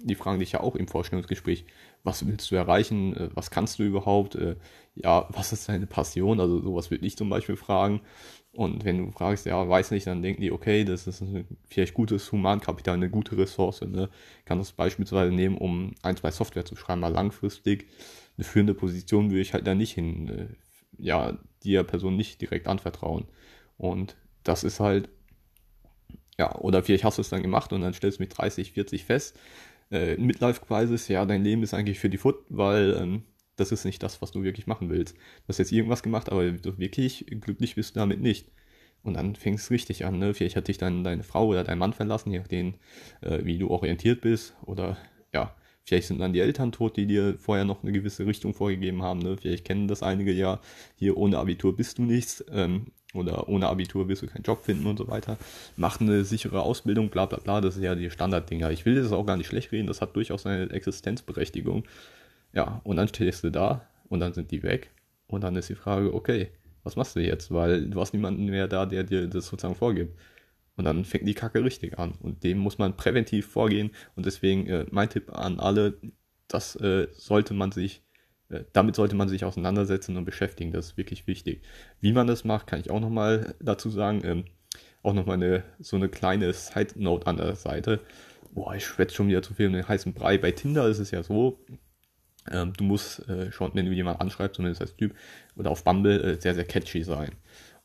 die 0.02 0.16
fragen 0.16 0.40
dich 0.40 0.52
ja 0.52 0.60
auch 0.62 0.76
im 0.76 0.88
Vorstellungsgespräch, 0.88 1.66
was 2.04 2.26
willst 2.28 2.52
du 2.52 2.56
erreichen, 2.56 3.16
äh, 3.16 3.30
was 3.34 3.52
kannst 3.52 3.80
du 3.80 3.84
überhaupt, 3.84 4.36
äh, 4.36 4.56
ja, 4.96 5.28
was 5.32 5.54
ist 5.54 5.70
deine 5.70 5.88
Passion, 5.88 6.40
also 6.40 6.62
sowas 6.62 6.92
würde 6.92 7.06
ich 7.06 7.18
zum 7.18 7.30
Beispiel 7.30 7.56
fragen. 7.56 8.02
Und 8.54 8.84
wenn 8.84 8.98
du 8.98 9.12
fragst, 9.12 9.46
ja, 9.46 9.68
weiß 9.68 9.92
nicht, 9.92 10.08
dann 10.08 10.22
denken 10.22 10.42
die, 10.42 10.52
okay, 10.52 10.84
das 10.84 11.08
ist 11.08 11.22
ein 11.22 11.48
vielleicht 11.68 11.94
gutes 11.94 12.32
Humankapital, 12.32 12.96
eine 12.96 13.10
gute 13.10 13.38
Ressource, 13.38 13.82
ne? 13.82 14.10
Kann 14.46 14.58
das 14.58 14.74
beispielsweise 14.74 15.34
nehmen, 15.34 15.58
um 15.58 15.96
ein, 16.02 16.18
zwei 16.18 16.32
Software 16.32 16.66
zu 16.66 16.76
schreiben, 16.76 17.02
mal 17.02 17.14
langfristig. 17.14 17.88
Eine 18.38 18.44
führende 18.44 18.74
Position 18.74 19.30
würde 19.30 19.42
ich 19.42 19.54
halt 19.54 19.68
da 19.68 19.74
nicht 19.74 19.94
hin, 19.94 20.28
äh, 20.30 20.48
ja, 21.02 21.38
der 21.64 21.84
Person 21.84 22.16
nicht 22.16 22.42
direkt 22.42 22.68
anvertrauen. 22.68 23.26
Und 23.78 24.16
das 24.44 24.64
ist 24.64 24.80
halt, 24.80 25.10
ja, 26.38 26.56
oder 26.56 26.84
vielleicht 26.84 27.04
hast 27.04 27.18
du 27.18 27.22
es 27.22 27.30
dann 27.30 27.42
gemacht 27.42 27.74
und 27.74 27.82
dann 27.82 27.94
stellst 27.94 28.20
du 28.20 28.24
mit 28.24 28.38
30, 28.38 28.72
40 28.72 29.06
fest, 29.06 29.40
äh, 29.92 30.16
Midlife-Crisis, 30.18 31.08
ja, 31.10 31.26
dein 31.26 31.44
Leben 31.44 31.64
ist 31.64 31.74
eigentlich 31.74 32.00
für 32.00 32.10
die 32.10 32.18
Foot, 32.18 32.38
weil 32.50 32.96
ähm, 33.00 33.24
das 33.58 33.72
ist 33.72 33.86
nicht 33.86 34.02
das, 34.02 34.22
was 34.22 34.32
du 34.32 34.44
wirklich 34.44 34.68
machen 34.68 34.90
willst. 34.90 35.16
Du 35.16 35.50
hast 35.50 35.60
jetzt 35.60 35.72
irgendwas 35.72 36.04
gemacht, 36.04 36.32
aber 36.32 36.52
du 36.52 36.78
wirklich 36.78 37.26
glücklich 37.42 37.76
bist 37.76 37.96
du 37.96 38.00
damit 38.00 38.22
nicht. 38.22 38.50
Und 39.04 39.16
dann 39.16 39.36
fängst 39.36 39.66
es 39.66 39.72
richtig 39.72 40.06
an, 40.06 40.20
ne? 40.20 40.34
Vielleicht 40.34 40.56
hat 40.56 40.68
dich 40.68 40.78
dann 40.78 41.04
deine 41.04 41.24
Frau 41.24 41.48
oder 41.48 41.64
dein 41.64 41.80
Mann 41.80 41.94
verlassen, 41.94 42.32
je 42.32 42.40
nachdem, 42.40 42.76
äh, 43.22 43.44
wie 43.44 43.58
du 43.58 43.70
orientiert 43.70 44.22
bist. 44.22 44.56
Oder 44.66 44.98
ja, 45.34 45.56
Vielleicht 45.84 46.08
sind 46.08 46.20
dann 46.20 46.34
die 46.34 46.40
Eltern 46.40 46.72
tot, 46.72 46.96
die 46.98 47.08
dir 47.08 47.36
vorher 47.38 47.66
noch 47.66 47.84
eine 47.84 47.92
gewisse 47.92 48.26
Richtung 48.26 48.54
vorgegeben 48.54 49.02
haben. 49.02 49.20
Ne? 49.20 49.38
Vielleicht 49.38 49.66
kennen 49.66 49.88
das 49.88 50.04
einige 50.04 50.32
ja. 50.32 50.60
Hier 50.96 51.18
ohne 51.18 51.40
Abitur 51.40 51.76
bist 51.76 51.98
du 51.98 52.04
nichts. 52.04 52.44
Ähm, 52.52 52.88
oder 53.14 53.50
ohne 53.50 53.68
Abitur 53.68 54.08
wirst 54.08 54.22
du 54.22 54.28
keinen 54.28 54.44
Job 54.44 54.64
finden 54.64 54.86
und 54.88 54.98
so 54.98 55.08
weiter. 55.08 55.38
Mach 55.76 56.00
eine 56.00 56.24
sichere 56.24 56.62
Ausbildung, 56.62 57.10
bla 57.10 57.26
bla 57.26 57.40
bla. 57.40 57.62
Das 57.62 57.76
ist 57.76 57.84
ja 57.84 57.96
die 57.96 58.10
Standarddinger. 58.10 58.72
Ich 58.72 58.86
will 58.86 58.96
das 58.96 59.12
auch 59.12 59.26
gar 59.26 59.38
nicht 59.38 59.48
schlecht 59.48 59.72
reden. 59.72 59.88
Das 59.88 60.02
hat 60.02 60.16
durchaus 60.16 60.46
eine 60.46 60.70
Existenzberechtigung. 60.70 61.84
Ja, 62.54 62.82
und 62.84 62.98
dann 62.98 63.08
stehst 63.08 63.44
du 63.44 63.50
da 63.50 63.88
und 64.10 64.20
dann 64.20 64.34
sind 64.34 64.52
die 64.52 64.64
weg. 64.64 64.92
Und 65.28 65.42
dann 65.42 65.56
ist 65.56 65.70
die 65.70 65.76
Frage, 65.76 66.14
okay, 66.14 66.52
was 66.84 66.96
machst 66.96 67.16
du 67.16 67.20
jetzt? 67.20 67.52
Weil 67.52 67.90
du 67.90 68.00
hast 68.00 68.14
niemanden 68.14 68.46
mehr 68.46 68.68
da, 68.68 68.86
der 68.86 69.04
dir 69.04 69.28
das 69.28 69.48
sozusagen 69.48 69.76
vorgibt. 69.76 70.18
Und 70.78 70.86
dann 70.86 71.06
fängt 71.06 71.28
die 71.28 71.34
Kacke 71.34 71.64
richtig 71.64 72.00
an. 72.00 72.14
Und 72.20 72.44
dem 72.44 72.58
muss 72.58 72.78
man 72.78 72.96
präventiv 72.96 73.48
vorgehen. 73.48 73.92
Und 74.16 74.26
deswegen 74.26 74.68
äh, 74.68 74.86
mein 74.92 75.10
Tipp 75.10 75.32
an 75.32 75.60
alle, 75.60 76.00
das 76.48 76.76
äh, 76.78 77.08
sollte 77.12 77.54
man 77.54 77.72
sich, 77.72 78.04
äh, 78.50 78.64
damit 78.74 78.96
sollte 78.96 79.16
man 79.16 79.30
sich 79.30 79.46
auseinandersetzen 79.46 80.18
und 80.18 80.26
beschäftigen. 80.26 80.72
Das 80.72 80.88
ist 80.88 80.98
wirklich 80.98 81.28
wichtig. 81.28 81.62
Wie 82.00 82.14
man 82.14 82.28
das 82.28 82.46
macht, 82.46 82.68
kann 82.68 82.80
ich 82.80 82.90
auch 82.90 83.02
nochmal 83.02 83.56
dazu 83.60 83.90
sagen. 83.90 84.22
Ähm, 84.24 84.46
auch 85.04 85.14
nochmal 85.14 85.36
eine, 85.36 85.64
so 85.80 85.96
eine 85.96 86.10
kleine 86.10 86.54
Side-Note 86.54 87.28
an 87.28 87.38
der 87.38 87.56
Seite. 87.56 88.00
Boah, 88.54 88.76
ich 88.76 88.86
schwätze 88.86 89.16
schon 89.16 89.28
wieder 89.28 89.42
zu 89.42 89.54
viel 89.54 89.68
um 89.68 89.74
den 89.74 89.88
heißen 89.88 90.14
Brei. 90.14 90.38
Bei 90.38 90.52
Tinder 90.52 90.88
ist 90.88 91.00
es 91.00 91.12
ja 91.12 91.24
so, 91.24 91.60
ähm, 92.50 92.74
du 92.74 92.84
musst 92.84 93.28
äh, 93.30 93.52
schon, 93.52 93.72
wenn 93.74 93.86
du 93.86 93.92
jemanden 93.92 94.22
anschreibst, 94.22 94.56
zumindest 94.56 94.82
als 94.82 94.96
Typ, 94.96 95.16
oder 95.56 95.72
auf 95.72 95.84
Bumble, 95.84 96.22
äh, 96.22 96.42
sehr, 96.42 96.56
sehr 96.56 96.66
catchy 96.66 97.04
sein. 97.04 97.32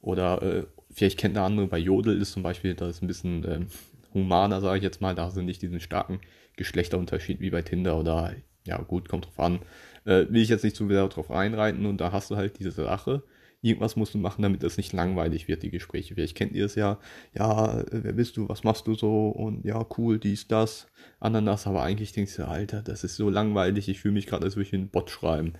Oder 0.01 0.43
äh, 0.43 0.67
vielleicht 0.97 1.19
kennt 1.19 1.37
der 1.37 1.45
andere, 1.45 1.67
bei 1.67 1.79
Jodel 1.79 2.21
ist 2.21 2.33
zum 2.33 2.43
Beispiel, 2.43 2.75
das 2.75 2.97
ist 2.97 3.03
ein 3.03 3.07
bisschen 3.07 3.45
ähm, 3.47 3.67
humaner, 4.15 4.61
sage 4.61 4.79
ich 4.79 4.83
jetzt 4.83 5.03
mal, 5.03 5.15
da 5.15 5.31
du 5.31 5.43
nicht 5.43 5.61
diesen 5.63 5.79
starken 5.79 6.21
Geschlechterunterschied 6.57 7.41
wie 7.41 7.51
bei 7.51 7.63
Tinder 7.63 7.99
oder, 7.99 8.35
ja 8.65 8.79
gut, 8.79 9.09
kommt 9.09 9.27
drauf 9.27 9.39
an. 9.39 9.61
Äh, 10.07 10.27
will 10.31 10.41
ich 10.41 10.49
jetzt 10.49 10.65
nicht 10.65 10.75
zu 10.75 10.89
sehr 10.89 11.07
drauf 11.09 11.29
reinreiten 11.31 11.85
und 11.85 11.99
da 11.99 12.13
hast 12.13 12.31
du 12.31 12.37
halt 12.37 12.59
diese 12.59 12.71
Sache. 12.71 13.23
Irgendwas 13.61 13.97
musst 13.97 14.15
du 14.15 14.19
machen, 14.19 14.43
damit 14.43 14.63
es 14.65 14.77
nicht 14.79 14.93
langweilig 14.93 15.49
wird, 15.49 15.63
die 15.63 15.71
Gespräche. 15.71 16.15
Vielleicht 16.15 16.37
kennt 16.37 16.53
ihr 16.53 16.65
es 16.65 16.77
ja, 16.77 16.99
ja, 17.35 17.85
wer 17.91 18.13
bist 18.13 18.37
du, 18.39 18.49
was 18.49 18.65
machst 18.65 18.87
du 18.87 18.95
so 18.95 19.29
und 19.29 19.65
ja, 19.65 19.85
cool, 19.99 20.19
dies, 20.19 20.49
das, 20.49 20.87
Ananas, 21.21 21.67
aber 21.67 21.83
eigentlich 21.83 22.13
denkst 22.13 22.37
du, 22.37 22.49
Alter, 22.49 22.83
das 22.83 23.05
ist 23.05 23.17
so 23.17 23.29
langweilig, 23.29 23.89
ich 23.89 24.01
fühle 24.01 24.15
mich 24.15 24.27
gerade, 24.27 24.45
als 24.45 24.57
würde 24.57 24.69
ich 24.69 24.75
einen 24.75 24.89
Bot 24.89 25.11
schreiben. 25.11 25.55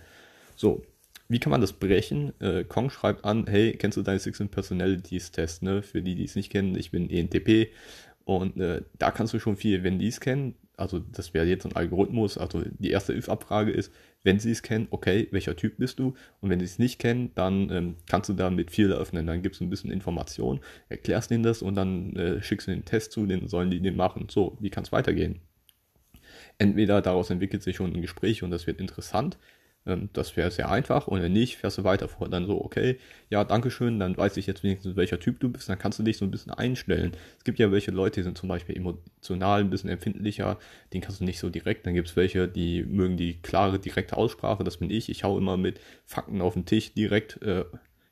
So, 0.55 0.83
wie 1.29 1.39
kann 1.39 1.51
man 1.51 1.61
das 1.61 1.73
brechen? 1.73 2.33
Äh, 2.39 2.63
Kong 2.63 2.89
schreibt 2.89 3.25
an, 3.25 3.45
hey, 3.47 3.73
kennst 3.73 3.97
du 3.97 4.01
deine 4.01 4.19
Six 4.19 4.41
Personalities 4.49 5.31
Test, 5.31 5.63
ne? 5.63 5.81
Für 5.81 6.01
die, 6.01 6.15
die 6.15 6.23
es 6.23 6.35
nicht 6.35 6.51
kennen, 6.51 6.75
ich 6.77 6.91
bin 6.91 7.09
ENTP 7.09 7.71
und 8.27 8.59
äh, 8.59 8.81
da 8.97 9.11
kannst 9.11 9.33
du 9.33 9.39
schon 9.39 9.55
viel, 9.55 9.83
wenn 9.83 9.99
die 9.99 10.07
es 10.07 10.19
kennen, 10.19 10.55
also 10.75 10.99
das 10.99 11.33
wäre 11.33 11.45
jetzt 11.45 11.65
ein 11.65 11.75
Algorithmus, 11.75 12.37
also 12.37 12.61
die 12.77 12.91
erste 12.91 13.13
If-Abfrage 13.13 13.71
ist, 13.71 13.91
wenn 14.23 14.39
sie 14.39 14.51
es 14.51 14.61
kennen, 14.61 14.87
okay, 14.91 15.27
welcher 15.31 15.55
Typ 15.55 15.77
bist 15.77 15.97
du? 15.97 16.13
Und 16.39 16.49
wenn 16.49 16.59
sie 16.59 16.65
es 16.65 16.77
nicht 16.77 16.99
kennen, 16.99 17.31
dann 17.35 17.69
ähm, 17.71 17.95
kannst 18.07 18.29
du 18.29 18.33
da 18.33 18.49
mit 18.49 18.69
viel 18.69 18.91
öffnen. 18.91 19.25
Dann 19.25 19.41
gibst 19.41 19.61
du 19.61 19.65
ein 19.65 19.69
bisschen 19.69 19.91
Information, 19.91 20.59
erklärst 20.89 21.31
ihnen 21.31 21.43
das 21.43 21.61
und 21.61 21.75
dann 21.75 22.15
äh, 22.15 22.41
schickst 22.43 22.67
du 22.67 22.71
den 22.71 22.85
Test 22.85 23.13
zu, 23.13 23.25
den 23.25 23.47
sollen 23.47 23.71
die 23.71 23.79
den 23.79 23.95
machen. 23.95 24.27
So, 24.29 24.57
wie 24.59 24.69
kann 24.69 24.83
es 24.83 24.91
weitergehen? 24.91 25.39
Entweder 26.57 27.01
daraus 27.01 27.29
entwickelt 27.29 27.63
sich 27.63 27.77
schon 27.77 27.93
ein 27.93 28.01
Gespräch 28.01 28.43
und 28.43 28.51
das 28.51 28.67
wird 28.67 28.81
interessant, 28.81 29.37
ähm, 29.87 30.09
das 30.13 30.37
wäre 30.37 30.51
sehr 30.51 30.69
einfach 30.69 31.07
und 31.07 31.21
wenn 31.21 31.33
nicht, 31.33 31.57
fährst 31.57 31.77
du 31.77 31.83
weiter 31.83 32.07
vor. 32.07 32.29
Dann 32.29 32.45
so, 32.45 32.63
okay, 32.63 32.99
ja, 33.29 33.43
Dankeschön, 33.43 33.99
dann 33.99 34.17
weiß 34.17 34.37
ich 34.37 34.45
jetzt 34.45 34.63
wenigstens, 34.63 34.95
welcher 34.95 35.19
Typ 35.19 35.39
du 35.39 35.49
bist, 35.49 35.69
dann 35.69 35.79
kannst 35.79 35.97
du 35.99 36.03
dich 36.03 36.17
so 36.17 36.25
ein 36.25 36.31
bisschen 36.31 36.51
einstellen. 36.53 37.13
Es 37.37 37.43
gibt 37.43 37.57
ja 37.59 37.71
welche 37.71 37.91
Leute, 37.91 38.19
die 38.19 38.23
sind 38.23 38.37
zum 38.37 38.49
Beispiel 38.49 38.75
emotional 38.75 39.61
ein 39.61 39.69
bisschen 39.69 39.89
empfindlicher, 39.89 40.59
den 40.93 41.01
kannst 41.01 41.21
du 41.21 41.25
nicht 41.25 41.39
so 41.39 41.49
direkt. 41.49 41.85
Dann 41.87 41.93
gibt 41.93 42.09
es 42.09 42.15
welche, 42.15 42.47
die 42.47 42.83
mögen 42.83 43.17
die 43.17 43.41
klare, 43.41 43.79
direkte 43.79 44.17
Aussprache, 44.17 44.63
das 44.63 44.77
bin 44.77 44.89
ich. 44.89 45.09
Ich 45.09 45.23
hau 45.23 45.37
immer 45.37 45.57
mit 45.57 45.79
Fakten 46.05 46.41
auf 46.41 46.53
den 46.53 46.65
Tisch 46.65 46.93
direkt, 46.93 47.41
äh, 47.41 47.65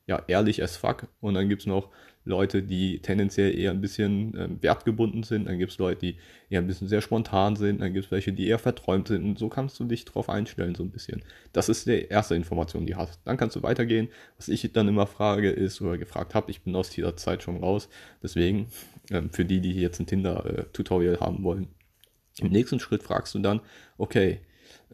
ja, 0.08 0.24
ehrlich 0.28 0.64
as 0.64 0.78
fuck. 0.78 1.08
Und 1.20 1.34
dann 1.34 1.50
gibt 1.50 1.62
es 1.64 1.68
noch 1.68 1.90
Leute, 2.26 2.64
die 2.64 3.00
tendenziell 3.00 3.58
eher 3.58 3.72
ein 3.72 3.82
bisschen 3.82 4.36
äh, 4.36 4.50
wertgebunden 4.62 5.24
sind, 5.24 5.46
dann 5.46 5.60
gibt 5.60 5.72
es 5.72 5.78
Leute, 5.78 6.02
die 6.02 6.18
eher 6.50 6.60
ein 6.60 6.68
bisschen 6.68 6.88
sehr 6.88 7.02
spontan 7.02 7.56
sind, 7.56 7.82
dann 7.82 7.94
gibt 7.94 8.06
es 8.06 8.12
welche, 8.12 8.34
die 8.34 8.48
eher 8.48 8.58
verträumt 8.58 9.08
sind 9.08 9.24
und 9.24 9.38
so 9.38 9.48
kannst 9.48 9.80
du 9.80 9.86
dich 9.86 10.06
drauf 10.06 10.28
einstellen 10.28 10.74
so 10.74 10.84
ein 10.84 10.90
bisschen. 10.90 11.22
Das 11.54 11.70
ist 11.70 11.86
die 11.86 12.08
erste 12.10 12.36
Information, 12.36 12.86
die 12.86 12.94
du 12.94 13.00
hast. 13.00 13.20
Dann 13.26 13.38
kannst 13.38 13.56
du 13.56 13.64
weitergehen. 13.64 14.10
Was 14.38 14.48
ich 14.48 14.72
dann 14.74 14.88
immer 14.88 15.06
frage 15.06 15.52
ist 15.52 15.80
oder 15.82 15.98
gefragt 15.98 16.34
habe, 16.34 16.50
ich 16.50 16.62
bin 16.62 16.76
aus 16.76 16.90
dieser 16.90 17.16
Zeit 17.16 17.44
schon 17.44 17.58
raus, 17.58 17.90
deswegen 18.24 18.68
ähm, 19.12 19.30
für 19.30 19.46
die, 19.46 19.62
die 19.62 19.74
jetzt 19.74 20.00
ein 20.00 20.08
Tinder-Tutorial 20.08 21.20
haben 21.20 21.44
wollen. 21.44 21.68
Im 22.40 22.50
nächsten 22.50 22.80
Schritt 22.80 23.04
fragst 23.04 23.36
du 23.36 23.40
dann, 23.40 23.62
okay, 23.98 24.40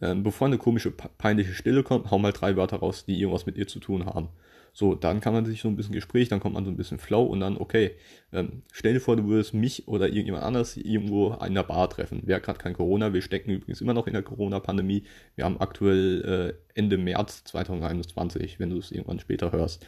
ähm, 0.01 0.23
bevor 0.23 0.47
eine 0.47 0.57
komische, 0.57 0.91
peinliche 0.91 1.53
Stille 1.53 1.83
kommt, 1.83 2.11
hau 2.11 2.19
mal 2.19 2.33
drei 2.33 2.55
Wörter 2.55 2.77
raus, 2.77 3.05
die 3.05 3.19
irgendwas 3.19 3.45
mit 3.45 3.57
ihr 3.57 3.67
zu 3.67 3.79
tun 3.79 4.05
haben. 4.05 4.29
So, 4.73 4.95
dann 4.95 5.19
kann 5.19 5.33
man 5.33 5.45
sich 5.45 5.61
so 5.61 5.67
ein 5.67 5.75
bisschen 5.75 5.93
Gespräch, 5.93 6.29
dann 6.29 6.39
kommt 6.39 6.55
man 6.55 6.63
so 6.63 6.71
ein 6.71 6.77
bisschen 6.77 6.97
Flow 6.97 7.23
und 7.23 7.41
dann, 7.41 7.57
okay, 7.57 7.91
ähm, 8.31 8.63
stell 8.71 8.93
dir 8.93 9.01
vor, 9.01 9.17
du 9.17 9.27
würdest 9.27 9.53
mich 9.53 9.87
oder 9.87 10.07
irgendjemand 10.07 10.45
anders 10.45 10.77
irgendwo 10.77 11.33
in 11.45 11.53
der 11.53 11.63
Bar 11.63 11.89
treffen. 11.89 12.21
Wäre 12.25 12.39
gerade 12.39 12.59
kein 12.59 12.73
Corona, 12.73 13.13
wir 13.13 13.21
stecken 13.21 13.51
übrigens 13.51 13.81
immer 13.81 13.93
noch 13.93 14.07
in 14.07 14.13
der 14.13 14.23
Corona-Pandemie. 14.23 15.03
Wir 15.35 15.43
haben 15.43 15.59
aktuell 15.59 16.55
äh, 16.55 16.79
Ende 16.79 16.97
März 16.97 17.43
2021, 17.43 18.59
wenn 18.59 18.69
du 18.69 18.77
es 18.77 18.91
irgendwann 18.91 19.19
später 19.19 19.51
hörst. 19.51 19.85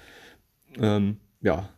Ähm, 0.77 1.17
ja, 1.41 1.69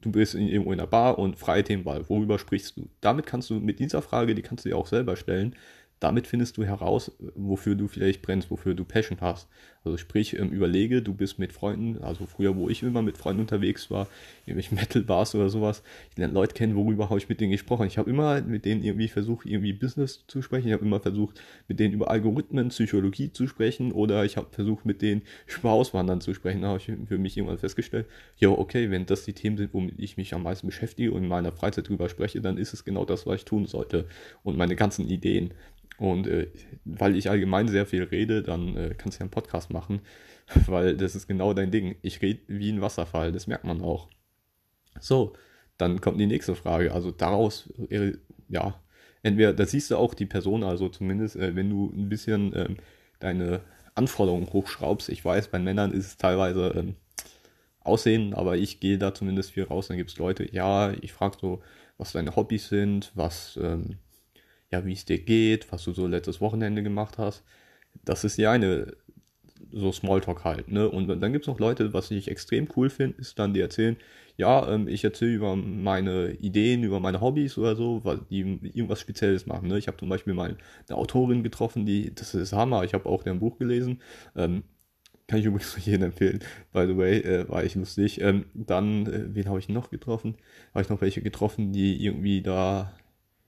du 0.00 0.12
bist 0.12 0.34
in, 0.34 0.46
irgendwo 0.46 0.70
in 0.72 0.78
der 0.78 0.86
Bar 0.86 1.18
und 1.18 1.36
freie 1.36 1.64
Themenwahl. 1.64 2.08
Worüber 2.08 2.38
sprichst 2.38 2.76
du? 2.76 2.88
Damit 3.00 3.26
kannst 3.26 3.50
du 3.50 3.54
mit 3.54 3.80
dieser 3.80 4.02
Frage, 4.02 4.36
die 4.36 4.42
kannst 4.42 4.64
du 4.64 4.68
dir 4.68 4.76
auch 4.76 4.86
selber 4.86 5.16
stellen, 5.16 5.56
damit 6.02 6.26
findest 6.26 6.56
du 6.56 6.64
heraus, 6.64 7.12
wofür 7.34 7.76
du 7.76 7.86
vielleicht 7.86 8.22
brennst, 8.22 8.50
wofür 8.50 8.74
du 8.74 8.84
Passion 8.84 9.18
hast. 9.20 9.48
Also 9.84 9.98
sprich, 9.98 10.38
ähm, 10.38 10.50
überlege, 10.50 11.02
du 11.02 11.12
bist 11.12 11.38
mit 11.38 11.52
Freunden, 11.52 12.02
also 12.02 12.26
früher, 12.26 12.56
wo 12.56 12.68
ich 12.68 12.82
immer 12.82 13.02
mit 13.02 13.18
Freunden 13.18 13.40
unterwegs 13.40 13.90
war, 13.90 14.06
irgendwelche 14.46 14.74
Metal-Bars 14.76 15.34
oder 15.34 15.48
sowas, 15.48 15.82
ich 16.10 16.18
lerne 16.18 16.34
Leute 16.34 16.54
kennen, 16.54 16.76
worüber 16.76 17.10
habe 17.10 17.18
ich 17.18 17.28
mit 17.28 17.40
denen 17.40 17.50
gesprochen. 17.50 17.86
Ich 17.86 17.98
habe 17.98 18.08
immer 18.08 18.40
mit 18.42 18.64
denen 18.64 18.84
irgendwie 18.84 19.08
versucht, 19.08 19.46
irgendwie 19.46 19.72
Business 19.72 20.24
zu 20.28 20.40
sprechen. 20.40 20.68
Ich 20.68 20.72
habe 20.72 20.84
immer 20.84 21.00
versucht, 21.00 21.40
mit 21.66 21.80
denen 21.80 21.94
über 21.94 22.10
Algorithmen, 22.10 22.68
Psychologie 22.68 23.32
zu 23.32 23.46
sprechen 23.48 23.92
oder 23.92 24.24
ich 24.24 24.36
habe 24.36 24.48
versucht, 24.50 24.86
mit 24.86 25.02
denen 25.02 25.22
über 25.58 25.72
Auswandern 25.72 26.20
zu 26.20 26.32
sprechen. 26.32 26.62
Da 26.62 26.68
habe 26.68 26.78
ich 26.78 26.90
für 27.08 27.18
mich 27.18 27.36
irgendwann 27.36 27.58
festgestellt, 27.58 28.06
ja, 28.38 28.50
okay, 28.50 28.90
wenn 28.90 29.06
das 29.06 29.24
die 29.24 29.32
Themen 29.32 29.56
sind, 29.56 29.74
womit 29.74 29.98
ich 29.98 30.16
mich 30.16 30.34
am 30.34 30.44
meisten 30.44 30.66
beschäftige 30.68 31.12
und 31.12 31.24
in 31.24 31.28
meiner 31.28 31.52
Freizeit 31.52 31.88
drüber 31.88 32.08
spreche, 32.08 32.40
dann 32.40 32.56
ist 32.56 32.72
es 32.72 32.84
genau 32.84 33.04
das, 33.04 33.26
was 33.26 33.36
ich 33.36 33.44
tun 33.44 33.66
sollte. 33.66 34.06
Und 34.44 34.56
meine 34.56 34.76
ganzen 34.76 35.08
Ideen. 35.08 35.52
Und 36.02 36.26
äh, 36.26 36.48
weil 36.84 37.14
ich 37.14 37.30
allgemein 37.30 37.68
sehr 37.68 37.86
viel 37.86 38.02
rede, 38.02 38.42
dann 38.42 38.76
äh, 38.76 38.92
kannst 38.98 39.18
du 39.18 39.20
ja 39.20 39.22
einen 39.22 39.30
Podcast 39.30 39.72
machen, 39.72 40.00
weil 40.66 40.96
das 40.96 41.14
ist 41.14 41.28
genau 41.28 41.54
dein 41.54 41.70
Ding. 41.70 41.94
Ich 42.02 42.20
rede 42.20 42.40
wie 42.48 42.72
ein 42.72 42.80
Wasserfall, 42.80 43.30
das 43.30 43.46
merkt 43.46 43.62
man 43.62 43.80
auch. 43.80 44.08
So, 44.98 45.34
dann 45.78 46.00
kommt 46.00 46.18
die 46.18 46.26
nächste 46.26 46.56
Frage. 46.56 46.92
Also 46.92 47.12
daraus, 47.12 47.72
äh, 47.88 48.14
ja, 48.48 48.82
entweder, 49.22 49.52
da 49.52 49.64
siehst 49.64 49.92
du 49.92 49.96
auch 49.96 50.14
die 50.14 50.26
Person, 50.26 50.64
also 50.64 50.88
zumindest, 50.88 51.36
äh, 51.36 51.54
wenn 51.54 51.70
du 51.70 51.92
ein 51.94 52.08
bisschen 52.08 52.52
ähm, 52.56 52.78
deine 53.20 53.60
Anforderungen 53.94 54.52
hochschraubst. 54.52 55.08
Ich 55.08 55.24
weiß, 55.24 55.52
bei 55.52 55.60
Männern 55.60 55.92
ist 55.92 56.06
es 56.06 56.16
teilweise 56.16 56.72
ähm, 56.74 56.96
Aussehen, 57.78 58.34
aber 58.34 58.56
ich 58.56 58.80
gehe 58.80 58.98
da 58.98 59.14
zumindest 59.14 59.52
viel 59.52 59.62
raus. 59.62 59.86
Dann 59.86 59.98
gibt 59.98 60.10
es 60.10 60.18
Leute, 60.18 60.52
ja, 60.52 60.92
ich 61.00 61.12
frage 61.12 61.36
so, 61.40 61.62
was 61.96 62.10
deine 62.10 62.34
Hobbys 62.34 62.68
sind, 62.68 63.12
was 63.14 63.56
ähm, 63.62 63.98
ja, 64.72 64.84
wie 64.84 64.92
es 64.92 65.04
dir 65.04 65.18
geht, 65.18 65.70
was 65.70 65.84
du 65.84 65.92
so 65.92 66.06
letztes 66.06 66.40
Wochenende 66.40 66.82
gemacht 66.82 67.18
hast. 67.18 67.44
Das 68.04 68.24
ist 68.24 68.38
ja 68.38 68.52
eine 68.52 68.96
so 69.70 69.92
Smalltalk 69.92 70.44
halt, 70.44 70.68
ne? 70.68 70.88
Und 70.88 71.08
dann 71.08 71.32
gibt 71.32 71.44
es 71.44 71.48
noch 71.48 71.60
Leute, 71.60 71.92
was 71.92 72.10
ich 72.10 72.28
extrem 72.28 72.68
cool 72.76 72.90
finde, 72.90 73.18
ist 73.18 73.38
dann, 73.38 73.54
die 73.54 73.60
erzählen, 73.60 73.96
ja, 74.36 74.68
ähm, 74.72 74.88
ich 74.88 75.04
erzähle 75.04 75.32
über 75.34 75.56
meine 75.56 76.32
Ideen, 76.32 76.82
über 76.82 77.00
meine 77.00 77.20
Hobbys 77.20 77.58
oder 77.58 77.76
so, 77.76 78.04
weil 78.04 78.20
die 78.30 78.40
irgendwas 78.40 79.00
Spezielles 79.00 79.46
machen. 79.46 79.68
Ne? 79.68 79.78
Ich 79.78 79.86
habe 79.88 79.98
zum 79.98 80.08
Beispiel 80.08 80.34
mal 80.34 80.56
eine 80.88 80.98
Autorin 80.98 81.42
getroffen, 81.42 81.86
die, 81.86 82.14
das 82.14 82.34
ist 82.34 82.52
Hammer, 82.52 82.84
ich 82.84 82.94
habe 82.94 83.08
auch 83.08 83.22
deren 83.22 83.40
Buch 83.40 83.58
gelesen. 83.58 84.00
Ähm, 84.36 84.64
kann 85.26 85.38
ich 85.38 85.46
übrigens 85.46 85.76
jedem 85.84 86.04
empfehlen, 86.04 86.40
by 86.72 86.86
the 86.86 86.96
way, 86.96 87.18
äh, 87.20 87.48
war 87.48 87.64
ich 87.64 87.74
lustig. 87.74 88.20
Ähm, 88.20 88.46
dann, 88.54 89.06
äh, 89.06 89.34
wen 89.34 89.48
habe 89.48 89.58
ich 89.58 89.68
noch 89.68 89.90
getroffen? 89.90 90.36
Habe 90.74 90.82
ich 90.82 90.88
noch 90.88 91.00
welche 91.00 91.22
getroffen, 91.22 91.72
die 91.72 92.04
irgendwie 92.04 92.42
da 92.42 92.92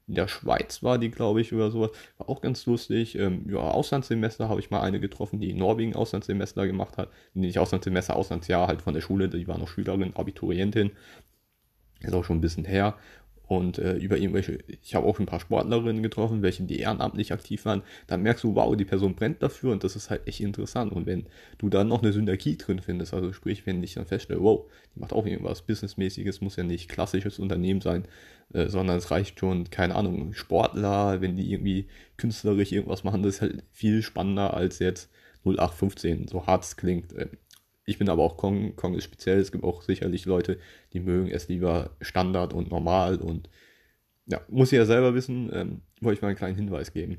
in 0.07 0.15
der 0.17 0.29
Schweiz 0.29 0.83
war 0.83 0.99
die, 0.99 1.11
glaube 1.11 1.41
ich, 1.41 1.53
oder 1.53 1.71
sowas. 1.71 1.91
War 2.19 2.29
auch 2.29 2.41
ganz 2.43 2.67
lustig. 2.67 3.19
Ähm, 3.19 3.47
ja, 3.49 3.59
Auslandssemester 3.59 4.49
habe 4.49 4.61
ich 4.61 4.71
mal 4.71 4.83
eine 4.83 5.01
getroffen, 5.01 5.41
die 5.41 5.51
in 5.51 5.57
Norwegen 5.57 5.97
Auslandssemester 5.97 6.67
gemacht 6.67 6.99
hat. 6.99 7.11
Nicht 7.33 7.59
Auslandssemester, 7.59 8.17
Auslandsjahr 8.17 8.69
halt 8.69 8.83
von 8.83 8.95
der 8.95 9.01
Schule. 9.01 9.29
Die 9.29 9.49
war 9.49 9.59
noch 9.59 9.69
Schülerin, 9.69 10.15
Abiturientin. 10.15 10.93
Ist 12.01 12.13
auch 12.13 12.25
schon 12.25 12.39
ein 12.39 12.43
bisschen 12.43 12.67
her 12.67 12.97
und 13.47 13.79
äh, 13.79 13.97
über 13.97 14.17
irgendwelche, 14.17 14.59
ich 14.83 14.95
habe 14.95 15.07
auch 15.07 15.19
ein 15.19 15.27
paar 15.27 15.41
Sportlerinnen 15.41 16.03
getroffen, 16.03 16.43
welche 16.43 16.63
die 16.63 16.79
ehrenamtlich 16.79 17.33
aktiv 17.33 17.65
waren, 17.67 17.83
dann 18.07 18.23
merkst 18.23 18.45
du, 18.45 18.55
wow, 18.55 18.75
die 18.75 18.87
Person 18.87 19.15
brennt 19.15 19.43
dafür 19.43 19.73
und 19.73 19.85
das 19.85 19.97
ist 19.97 20.09
halt 20.09 20.27
echt 20.27 20.41
interessant. 20.41 20.93
Und 20.93 21.07
wenn 21.07 21.27
du 21.59 21.69
dann 21.69 21.89
noch 21.89 22.03
eine 22.03 22.13
Synergie 22.13 22.57
drin 22.57 22.81
findest, 22.81 23.13
also 23.13 23.33
sprich, 23.33 23.67
wenn 23.67 23.83
ich 23.83 23.95
dann 23.95 24.07
feststelle, 24.07 24.41
wow, 24.41 24.65
die 24.95 25.01
macht 25.01 25.13
auch 25.13 25.27
irgendwas 25.27 25.63
Businessmäßiges, 25.63 26.41
muss 26.41 26.57
ja 26.57 26.65
nicht 26.65 26.89
klassisches 26.89 27.39
Unternehmen 27.39 27.83
sein, 27.83 28.05
äh, 28.55 28.69
sondern 28.69 28.97
es 28.97 29.11
reicht 29.11 29.41
schon, 29.41 29.69
keine 29.71 29.95
Ahnung, 29.95 30.33
Sportler, 30.33 31.21
wenn 31.21 31.37
die 31.37 31.53
irgendwie 31.53 31.87
künstlerisch 32.17 32.73
irgendwas 32.73 33.05
machen, 33.05 33.23
das 33.23 33.37
ist 33.37 33.41
halt 33.43 33.65
viel 33.73 34.03
spannender 34.03 34.55
als 34.55 34.79
jetzt 34.79 35.11
0815, 35.45 36.29
so 36.29 36.47
hart 36.47 36.65
es 36.65 36.77
klingt. 36.77 37.13
Äh, 37.13 37.29
ich 37.87 37.99
bin 37.99 38.09
aber 38.09 38.23
auch 38.23 38.37
Kong, 38.37 38.77
Kong 38.77 38.95
ist 38.95 39.05
speziell. 39.05 39.39
Es 39.39 39.53
gibt 39.53 39.65
auch 39.65 39.83
sicherlich 39.83 40.25
Leute, 40.25 40.59
die 40.93 41.01
mögen 41.01 41.31
es 41.31 41.49
lieber 41.49 41.91
Standard 42.01 42.53
und 42.53 42.71
normal 42.71 43.17
und 43.17 43.49
ja, 44.27 44.41
muss 44.49 44.73
ich 44.73 44.79
ja 44.79 44.87
selber 44.87 45.15
wissen, 45.15 45.51
ähm, 45.53 45.83
wollte 46.01 46.19
ich 46.19 46.23
mal 46.23 46.29
einen 46.29 46.39
kleinen 46.39 46.57
Hinweis 46.57 46.93
geben. 46.93 47.19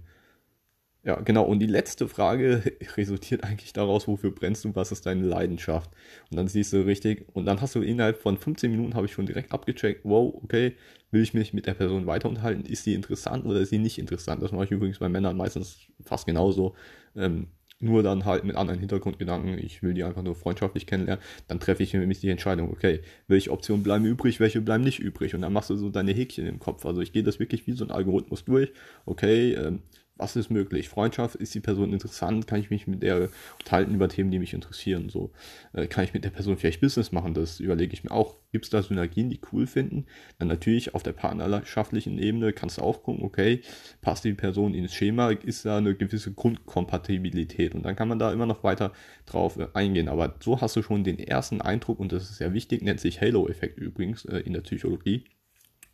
Ja, 1.03 1.19
genau. 1.21 1.43
Und 1.43 1.59
die 1.59 1.67
letzte 1.67 2.07
Frage 2.07 2.63
resultiert 2.97 3.43
eigentlich 3.43 3.73
daraus, 3.73 4.07
wofür 4.07 4.31
brennst 4.31 4.65
du, 4.65 4.75
was 4.75 4.91
ist 4.91 5.05
deine 5.05 5.23
Leidenschaft? 5.23 5.91
Und 6.31 6.37
dann 6.37 6.47
siehst 6.47 6.73
du 6.73 6.83
richtig, 6.83 7.27
und 7.33 7.45
dann 7.45 7.61
hast 7.61 7.75
du 7.75 7.81
innerhalb 7.81 8.17
von 8.17 8.37
15 8.37 8.71
Minuten 8.71 8.95
habe 8.95 9.05
ich 9.05 9.13
schon 9.13 9.27
direkt 9.27 9.51
abgecheckt, 9.51 10.01
wow, 10.03 10.33
okay, 10.43 10.75
will 11.11 11.21
ich 11.21 11.35
mich 11.35 11.53
mit 11.53 11.67
der 11.67 11.75
Person 11.75 12.07
weiter 12.07 12.27
unterhalten? 12.27 12.65
Ist 12.65 12.85
sie 12.85 12.95
interessant 12.95 13.45
oder 13.45 13.59
ist 13.59 13.69
sie 13.69 13.77
nicht 13.77 13.99
interessant? 13.99 14.41
Das 14.41 14.51
mache 14.51 14.65
ich 14.65 14.71
übrigens 14.71 14.97
bei 14.97 15.07
Männern 15.07 15.37
meistens 15.37 15.77
fast 16.03 16.25
genauso. 16.25 16.75
Ähm, 17.15 17.49
nur 17.85 18.03
dann 18.03 18.25
halt 18.25 18.43
mit 18.43 18.55
anderen 18.55 18.79
Hintergrundgedanken, 18.79 19.57
ich 19.57 19.81
will 19.83 19.93
die 19.93 20.03
einfach 20.03 20.21
nur 20.21 20.35
freundschaftlich 20.35 20.85
kennenlernen, 20.87 21.23
dann 21.47 21.59
treffe 21.59 21.83
ich 21.83 21.93
nämlich 21.93 22.19
die 22.19 22.29
Entscheidung, 22.29 22.69
okay, 22.71 23.01
welche 23.27 23.51
Optionen 23.51 23.83
bleiben 23.83 24.05
übrig, 24.05 24.39
welche 24.39 24.61
bleiben 24.61 24.83
nicht 24.83 24.99
übrig 24.99 25.35
und 25.35 25.41
dann 25.41 25.53
machst 25.53 25.69
du 25.69 25.75
so 25.77 25.89
deine 25.89 26.11
Häkchen 26.11 26.47
im 26.47 26.59
Kopf. 26.59 26.85
Also 26.85 27.01
ich 27.01 27.13
gehe 27.13 27.23
das 27.23 27.39
wirklich 27.39 27.67
wie 27.67 27.73
so 27.73 27.85
ein 27.85 27.91
Algorithmus 27.91 28.43
durch, 28.43 28.73
okay, 29.05 29.53
ähm, 29.53 29.81
was 30.17 30.35
ist 30.35 30.49
möglich? 30.49 30.87
Freundschaft, 30.87 31.35
ist 31.35 31.53
die 31.55 31.59
Person 31.59 31.91
interessant? 31.91 32.47
Kann 32.47 32.59
ich 32.59 32.69
mich 32.69 32.87
mit 32.87 33.03
der 33.03 33.29
unterhalten 33.59 33.93
über 33.93 34.07
Themen, 34.07 34.31
die 34.31 34.39
mich 34.39 34.53
interessieren? 34.53 35.09
So, 35.09 35.31
äh, 35.73 35.87
kann 35.87 36.05
ich 36.05 36.13
mit 36.13 36.23
der 36.23 36.29
Person 36.29 36.57
vielleicht 36.57 36.79
Business 36.79 37.11
machen? 37.11 37.33
Das 37.33 37.59
überlege 37.59 37.93
ich 37.93 38.03
mir 38.03 38.11
auch. 38.11 38.37
Gibt 38.51 38.65
es 38.65 38.71
da 38.71 38.81
Synergien, 38.81 39.29
die 39.29 39.41
cool 39.51 39.67
finden? 39.67 40.05
Dann 40.39 40.47
natürlich 40.47 40.95
auf 40.95 41.03
der 41.03 41.11
partnerschaftlichen 41.11 42.17
Ebene 42.17 42.53
kannst 42.53 42.77
du 42.77 42.81
auch 42.81 43.03
gucken, 43.03 43.25
okay, 43.25 43.61
passt 44.01 44.23
die 44.23 44.33
Person 44.33 44.73
ins 44.73 44.93
Schema? 44.93 45.31
Ist 45.31 45.65
da 45.65 45.77
eine 45.77 45.95
gewisse 45.95 46.31
Grundkompatibilität? 46.31 47.75
Und 47.75 47.83
dann 47.83 47.97
kann 47.97 48.07
man 48.07 48.19
da 48.19 48.31
immer 48.31 48.45
noch 48.45 48.63
weiter 48.63 48.93
drauf 49.25 49.57
äh, 49.57 49.67
eingehen. 49.73 50.07
Aber 50.07 50.35
so 50.39 50.61
hast 50.61 50.77
du 50.77 50.81
schon 50.81 51.03
den 51.03 51.19
ersten 51.19 51.59
Eindruck, 51.59 51.99
und 51.99 52.13
das 52.13 52.29
ist 52.29 52.37
sehr 52.37 52.53
wichtig, 52.53 52.81
nennt 52.81 53.01
sich 53.01 53.19
Halo-Effekt 53.19 53.77
übrigens 53.77 54.23
äh, 54.23 54.39
in 54.39 54.53
der 54.53 54.61
Psychologie. 54.61 55.25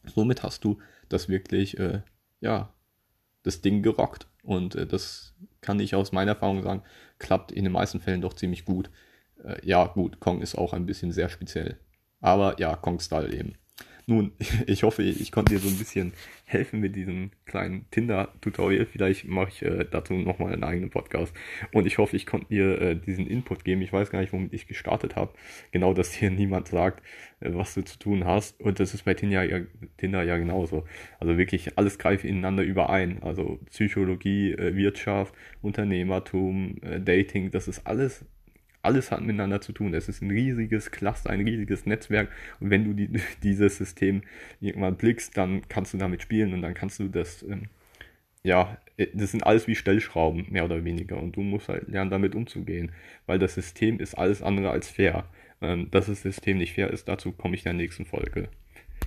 Somit 0.05 0.43
hast 0.43 0.63
du 0.63 0.77
das 1.09 1.27
wirklich, 1.27 1.79
äh, 1.79 2.01
ja, 2.39 2.73
das 3.43 3.61
Ding 3.61 3.81
gerockt. 3.81 4.27
Und 4.43 4.75
äh, 4.75 4.87
das 4.87 5.33
kann 5.61 5.79
ich 5.79 5.95
aus 5.95 6.11
meiner 6.11 6.31
Erfahrung 6.31 6.63
sagen, 6.63 6.83
klappt 7.19 7.51
in 7.51 7.63
den 7.63 7.73
meisten 7.73 7.99
Fällen 7.99 8.21
doch 8.21 8.33
ziemlich 8.33 8.65
gut. 8.65 8.89
Äh, 9.43 9.65
ja, 9.65 9.85
gut, 9.87 10.19
Kong 10.19 10.41
ist 10.41 10.55
auch 10.57 10.73
ein 10.73 10.85
bisschen 10.85 11.11
sehr 11.11 11.29
speziell. 11.29 11.77
Aber 12.19 12.59
ja, 12.59 12.75
Kong-Style 12.75 13.33
eben. 13.33 13.55
Nun, 14.05 14.31
ich 14.67 14.83
hoffe, 14.83 15.03
ich 15.03 15.31
konnte 15.31 15.53
dir 15.53 15.59
so 15.59 15.69
ein 15.69 15.77
bisschen 15.77 16.13
helfen 16.45 16.79
mit 16.79 16.95
diesem 16.95 17.31
kleinen 17.45 17.85
Tinder-Tutorial. 17.91 18.85
Vielleicht 18.85 19.27
mache 19.27 19.49
ich 19.49 19.61
äh, 19.61 19.85
dazu 19.89 20.13
nochmal 20.13 20.53
einen 20.53 20.63
eigenen 20.63 20.89
Podcast. 20.89 21.33
Und 21.71 21.85
ich 21.85 21.97
hoffe, 21.97 22.15
ich 22.15 22.25
konnte 22.25 22.47
dir 22.47 22.81
äh, 22.81 22.95
diesen 22.95 23.27
Input 23.27 23.63
geben. 23.63 23.81
Ich 23.81 23.93
weiß 23.93 24.09
gar 24.09 24.19
nicht, 24.19 24.33
womit 24.33 24.53
ich 24.53 24.67
gestartet 24.67 25.15
habe. 25.15 25.33
Genau, 25.71 25.93
dass 25.93 26.13
hier 26.13 26.31
niemand 26.31 26.67
sagt, 26.67 27.03
äh, 27.39 27.51
was 27.53 27.73
du 27.73 27.83
zu 27.83 27.97
tun 27.99 28.25
hast. 28.25 28.59
Und 28.59 28.79
das 28.79 28.93
ist 28.93 29.05
bei 29.05 29.13
Tinder 29.13 29.43
ja, 29.43 29.59
Tinder 29.97 30.23
ja 30.23 30.37
genauso. 30.37 30.85
Also 31.19 31.37
wirklich, 31.37 31.77
alles 31.77 31.97
greift 31.97 32.25
ineinander 32.25 32.63
überein. 32.63 33.21
Also 33.23 33.59
Psychologie, 33.69 34.51
äh, 34.51 34.75
Wirtschaft, 34.75 35.33
Unternehmertum, 35.61 36.77
äh, 36.81 36.99
Dating, 36.99 37.51
das 37.51 37.67
ist 37.67 37.87
alles 37.87 38.25
alles 38.81 39.11
hat 39.11 39.21
miteinander 39.21 39.61
zu 39.61 39.73
tun. 39.73 39.93
Es 39.93 40.09
ist 40.09 40.21
ein 40.21 40.31
riesiges 40.31 40.91
Cluster, 40.91 41.29
ein 41.29 41.41
riesiges 41.41 41.85
Netzwerk. 41.85 42.29
Und 42.59 42.69
wenn 42.69 42.85
du 42.85 42.93
die, 42.93 43.09
dieses 43.43 43.77
System 43.77 44.23
irgendwann 44.59 44.97
blickst, 44.97 45.37
dann 45.37 45.67
kannst 45.69 45.93
du 45.93 45.97
damit 45.97 46.21
spielen 46.21 46.53
und 46.53 46.61
dann 46.61 46.73
kannst 46.73 46.99
du 46.99 47.07
das, 47.07 47.43
ähm, 47.43 47.69
ja, 48.43 48.77
äh, 48.97 49.07
das 49.13 49.31
sind 49.31 49.45
alles 49.45 49.67
wie 49.67 49.75
Stellschrauben, 49.75 50.47
mehr 50.49 50.65
oder 50.65 50.83
weniger. 50.83 51.17
Und 51.21 51.35
du 51.35 51.41
musst 51.41 51.69
halt 51.69 51.87
lernen, 51.87 52.11
damit 52.11 52.35
umzugehen. 52.35 52.91
Weil 53.25 53.39
das 53.39 53.55
System 53.55 53.99
ist 53.99 54.15
alles 54.15 54.41
andere 54.41 54.71
als 54.71 54.89
fair. 54.89 55.25
Ähm, 55.61 55.89
dass 55.91 56.07
das 56.07 56.23
System 56.23 56.57
nicht 56.57 56.73
fair 56.73 56.89
ist, 56.91 57.07
dazu 57.07 57.31
komme 57.31 57.55
ich 57.55 57.61
in 57.61 57.65
der 57.65 57.73
nächsten 57.73 58.05
Folge. 58.05 58.49